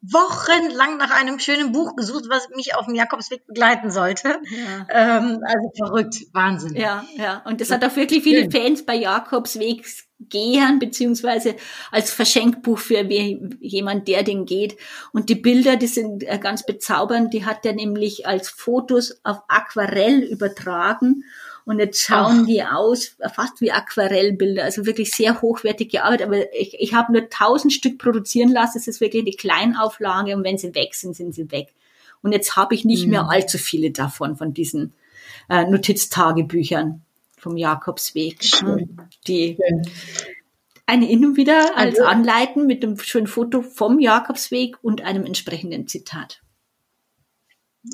[0.00, 4.40] wochenlang nach einem schönen Buch gesucht, was mich auf dem Jakobsweg begleiten sollte.
[4.50, 4.86] Ja.
[4.88, 6.74] Ähm, also verrückt, Wahnsinn.
[6.74, 7.42] Ja, ja.
[7.44, 9.84] Und das hat auch wirklich viele Fans bei Jakobsweg
[10.28, 11.56] gehen, beziehungsweise
[11.90, 14.76] als Verschenkbuch für jemand, der den geht.
[15.12, 17.32] Und die Bilder, die sind äh, ganz bezaubernd.
[17.32, 21.24] Die hat er nämlich als Fotos auf Aquarell übertragen.
[21.64, 22.46] Und jetzt schauen Ach.
[22.46, 26.26] die aus, fast wie Aquarellbilder, also wirklich sehr hochwertig gearbeitet.
[26.26, 28.78] Aber ich, ich habe nur tausend Stück produzieren lassen.
[28.78, 31.68] Es ist wirklich eine Kleinauflage und wenn sie weg sind, sind sie weg.
[32.22, 33.10] Und jetzt habe ich nicht mhm.
[33.10, 34.94] mehr allzu viele davon, von diesen
[35.48, 37.02] äh, Notiztagebüchern
[37.40, 38.44] vom Jakobsweg.
[38.44, 38.96] Schön.
[39.26, 39.58] Die
[40.90, 45.86] eine immer wieder als also, Anleiten mit einem schönen Foto vom Jakobsweg und einem entsprechenden
[45.86, 46.42] Zitat.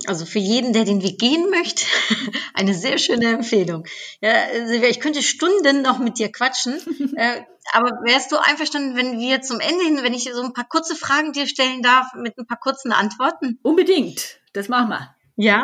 [0.06, 1.84] Also für jeden, der den Weg gehen möchte,
[2.54, 3.86] eine sehr schöne Empfehlung.
[4.20, 4.32] Ja,
[4.66, 6.74] Silvia, ich könnte Stunden noch mit dir quatschen,
[7.16, 7.42] äh,
[7.72, 10.96] aber wärst du einverstanden, wenn wir zum Ende hin, wenn ich so ein paar kurze
[10.96, 13.58] Fragen dir stellen darf, mit ein paar kurzen Antworten?
[13.62, 15.14] Unbedingt, das machen wir.
[15.36, 15.62] Ja,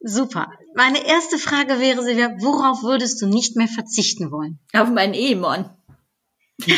[0.00, 0.52] Super.
[0.74, 4.58] Meine erste Frage wäre, Silvia, worauf würdest du nicht mehr verzichten wollen?
[4.72, 5.70] Auf meinen Ehemann.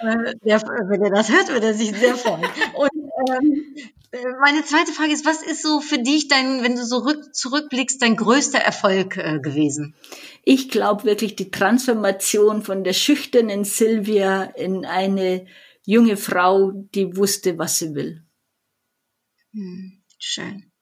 [0.00, 2.44] Äh, der, wenn er das hört, wird er sich sehr freuen.
[2.74, 2.90] Und
[3.30, 3.74] ähm,
[4.10, 7.34] äh, meine zweite Frage ist, was ist so für dich dein, wenn du so rück,
[7.34, 9.94] zurückblickst, dein größter Erfolg äh, gewesen?
[10.44, 15.46] Ich glaube wirklich die Transformation von der schüchternen Silvia in eine
[15.86, 18.22] junge Frau, die wusste, was sie will.
[19.52, 20.72] Hm, schön.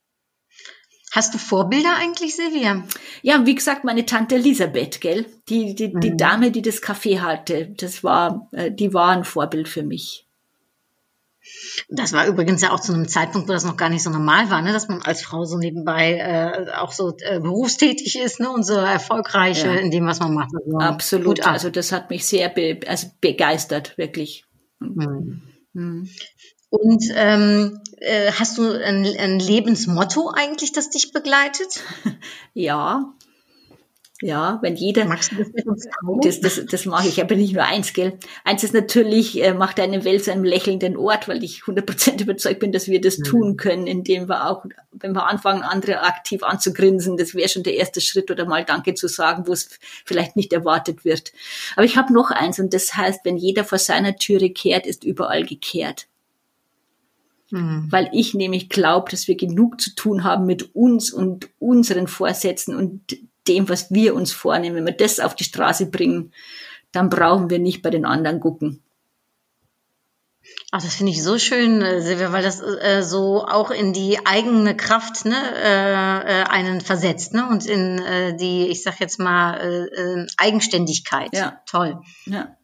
[1.12, 2.84] Hast du Vorbilder eigentlich, Silvia?
[3.22, 5.26] Ja, wie gesagt, meine Tante Elisabeth, gell?
[5.48, 6.00] Die, die, mhm.
[6.00, 10.28] die Dame, die das Café hatte, das war, äh, die war ein Vorbild für mich.
[11.88, 14.50] Das war übrigens ja auch zu einem Zeitpunkt, wo das noch gar nicht so normal
[14.50, 14.72] war, ne?
[14.72, 18.50] dass man als Frau so nebenbei äh, auch so äh, berufstätig ist ne?
[18.50, 19.72] und so erfolgreich ja.
[19.72, 20.50] in dem, was man macht.
[20.54, 21.44] Also, Absolut.
[21.44, 24.44] Also das hat mich sehr be also begeistert, wirklich.
[24.78, 25.42] Mhm.
[25.72, 26.10] Mhm.
[26.68, 31.80] Und ähm, äh, hast du ein, ein Lebensmotto eigentlich, das dich begleitet?
[32.53, 33.14] Ja,
[34.22, 35.07] ja, wenn jeder.
[35.07, 36.20] Magst du das mit uns teilen?
[36.20, 38.18] Das, das, das mache ich, aber nicht nur eins, gell.
[38.44, 42.61] Eins ist natürlich, äh, macht eine Welt zu einem lächelnden Ort, weil ich 100% überzeugt
[42.61, 43.24] bin, dass wir das mhm.
[43.24, 47.76] tun können, indem wir auch, wenn wir anfangen, andere aktiv anzugrinsen, das wäre schon der
[47.76, 49.70] erste Schritt oder mal Danke zu sagen, wo es
[50.05, 51.32] vielleicht nicht erwartet wird.
[51.76, 55.03] Aber ich habe noch eins und das heißt, wenn jeder vor seiner Türe kehrt, ist
[55.03, 56.09] überall gekehrt.
[57.51, 57.86] Mhm.
[57.90, 62.76] Weil ich nämlich glaube, dass wir genug zu tun haben mit uns und unseren Vorsätzen
[62.76, 63.16] und
[63.48, 66.32] dem, was wir uns vornehmen, wenn wir das auf die Straße bringen,
[66.92, 68.82] dann brauchen wir nicht bei den anderen gucken.
[70.72, 74.24] Ach, das finde ich so schön, äh, Silvia, weil das äh, so auch in die
[74.24, 77.48] eigene Kraft ne, äh, äh, einen versetzt ne?
[77.48, 81.30] und in äh, die, ich sag jetzt mal, äh, Eigenständigkeit.
[81.32, 81.61] Ja.
[81.66, 82.01] Toll.
[82.26, 82.57] Ja.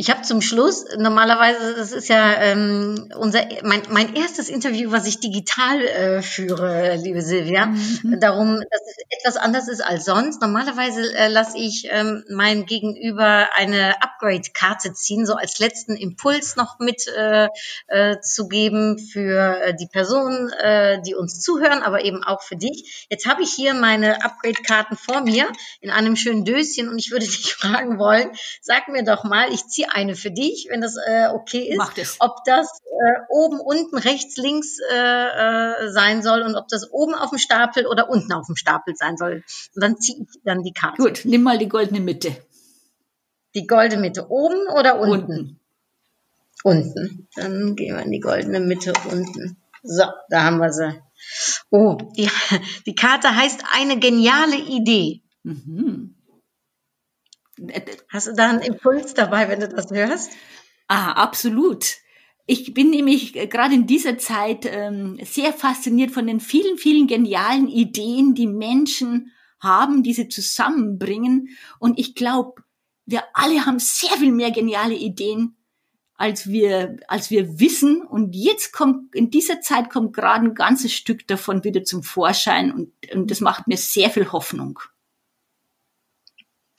[0.00, 5.06] Ich habe zum Schluss, normalerweise, das ist ja ähm, unser mein, mein erstes Interview, was
[5.06, 7.66] ich digital äh, führe, liebe Silvia.
[7.66, 8.18] Mhm.
[8.18, 10.40] Darum, dass es etwas anders ist als sonst.
[10.40, 16.78] Normalerweise äh, lasse ich ähm, mein Gegenüber eine Upgrade-Karte ziehen, so als letzten Impuls noch
[16.78, 17.48] mit äh,
[17.88, 22.56] äh, zu geben für äh, die Personen, äh, die uns zuhören, aber eben auch für
[22.56, 23.06] dich.
[23.10, 25.46] Jetzt habe ich hier meine Upgrade-Karten vor mir
[25.82, 28.30] in einem schönen Döschen und ich würde dich fragen wollen,
[28.62, 31.78] sag mir doch mal, ich ziehe eine für dich, wenn das äh, okay ist.
[31.78, 32.16] Mach das.
[32.20, 37.14] Ob das äh, oben, unten, rechts, links äh, äh, sein soll und ob das oben
[37.14, 39.44] auf dem Stapel oder unten auf dem Stapel sein soll.
[39.74, 41.02] Und dann ziehe ich dann die Karte.
[41.02, 42.36] Gut, nimm mal die goldene Mitte.
[43.54, 45.60] Die goldene Mitte oben oder unten?
[46.62, 46.94] Unten.
[46.94, 47.28] Unten.
[47.36, 49.56] Dann gehen wir in die goldene Mitte unten.
[49.82, 51.00] So, da haben wir sie.
[51.70, 52.30] Oh, die,
[52.86, 55.22] die Karte heißt eine geniale Idee.
[55.42, 56.16] Mhm.
[58.08, 60.32] Hast du da einen Impuls dabei, wenn du das hörst?
[60.88, 61.96] Ah, absolut.
[62.46, 67.68] Ich bin nämlich gerade in dieser Zeit ähm, sehr fasziniert von den vielen, vielen genialen
[67.68, 71.50] Ideen, die Menschen haben, die sie zusammenbringen.
[71.78, 72.62] Und ich glaube,
[73.06, 75.56] wir alle haben sehr viel mehr geniale Ideen,
[76.14, 78.02] als wir, als wir wissen.
[78.02, 82.72] Und jetzt kommt, in dieser Zeit kommt gerade ein ganzes Stück davon wieder zum Vorschein.
[82.72, 84.80] Und, und das macht mir sehr viel Hoffnung.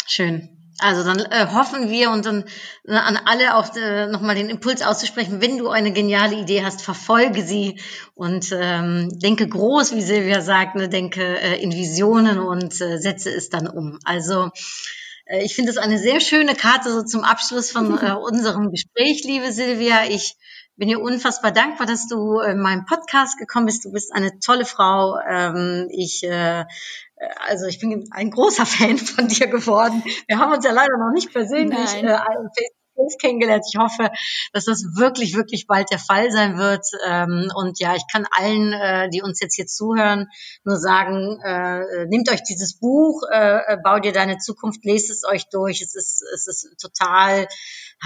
[0.06, 0.61] Schön.
[0.82, 2.44] Also dann äh, hoffen wir und dann
[2.88, 6.82] äh, an alle auch äh, nochmal den Impuls auszusprechen, wenn du eine geniale Idee hast,
[6.82, 7.80] verfolge sie
[8.16, 13.30] und ähm, denke groß, wie Silvia sagt, ne, denke äh, in Visionen und äh, setze
[13.30, 14.00] es dann um.
[14.04, 14.50] Also
[15.26, 19.24] äh, ich finde es eine sehr schöne Karte so zum Abschluss von äh, unserem Gespräch,
[19.24, 20.06] liebe Silvia.
[20.10, 20.36] Ich
[20.78, 23.86] bin dir unfassbar dankbar, dass du in meinem Podcast gekommen bist.
[23.86, 25.20] Du bist eine tolle Frau.
[25.30, 26.66] Ähm, ich äh,
[27.40, 30.04] also ich bin ein großer Fan von dir geworden.
[30.28, 32.18] Wir haben uns ja leider noch nicht persönlich äh,
[32.96, 33.66] face kennengelernt.
[33.72, 34.12] Ich hoffe,
[34.54, 36.86] dass das wirklich, wirklich bald der Fall sein wird.
[37.08, 40.28] Ähm, und ja, ich kann allen, äh, die uns jetzt hier zuhören,
[40.64, 45.46] nur sagen, äh, nehmt euch dieses Buch, äh, bau dir deine Zukunft, lest es euch
[45.50, 45.82] durch.
[45.82, 47.48] Es ist, es ist total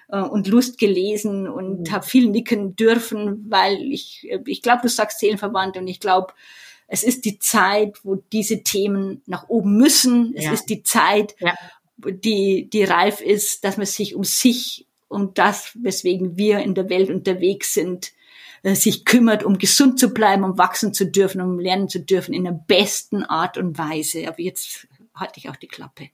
[0.09, 1.91] äh, und Lust gelesen und mhm.
[1.91, 6.33] habe viel nicken dürfen, weil ich, äh, ich glaube, du sagst Seelenverwandt und ich glaube,
[6.87, 10.33] es ist die Zeit, wo diese Themen nach oben müssen.
[10.35, 10.53] Es ja.
[10.53, 11.53] ist die Zeit, ja.
[11.97, 16.89] die, die reif ist, dass man sich um sich und das, weswegen wir in der
[16.89, 18.11] Welt unterwegs sind,
[18.63, 22.43] sich kümmert, um gesund zu bleiben, um wachsen zu dürfen, um lernen zu dürfen in
[22.43, 24.27] der besten Art und Weise.
[24.27, 26.09] Aber jetzt halte ich auch die Klappe.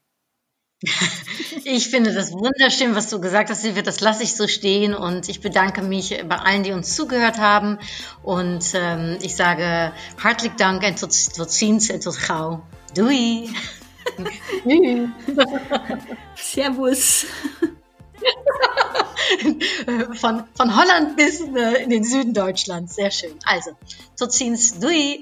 [1.63, 3.81] Ich finde das wunderschön, was du gesagt hast, Silvia.
[3.81, 7.79] Das lasse ich so stehen und ich bedanke mich bei allen, die uns zugehört haben.
[8.21, 12.61] Und ähm, ich sage hartlich Dank und tot, tot ziens und tot gauw.
[12.93, 13.49] Doei.
[16.35, 17.25] Servus.
[20.19, 22.95] von, von Holland bis äh, in den Süden Deutschlands.
[22.95, 23.33] Sehr schön.
[23.45, 23.71] Also,
[24.17, 24.79] tot ziens.
[24.79, 25.21] Doei.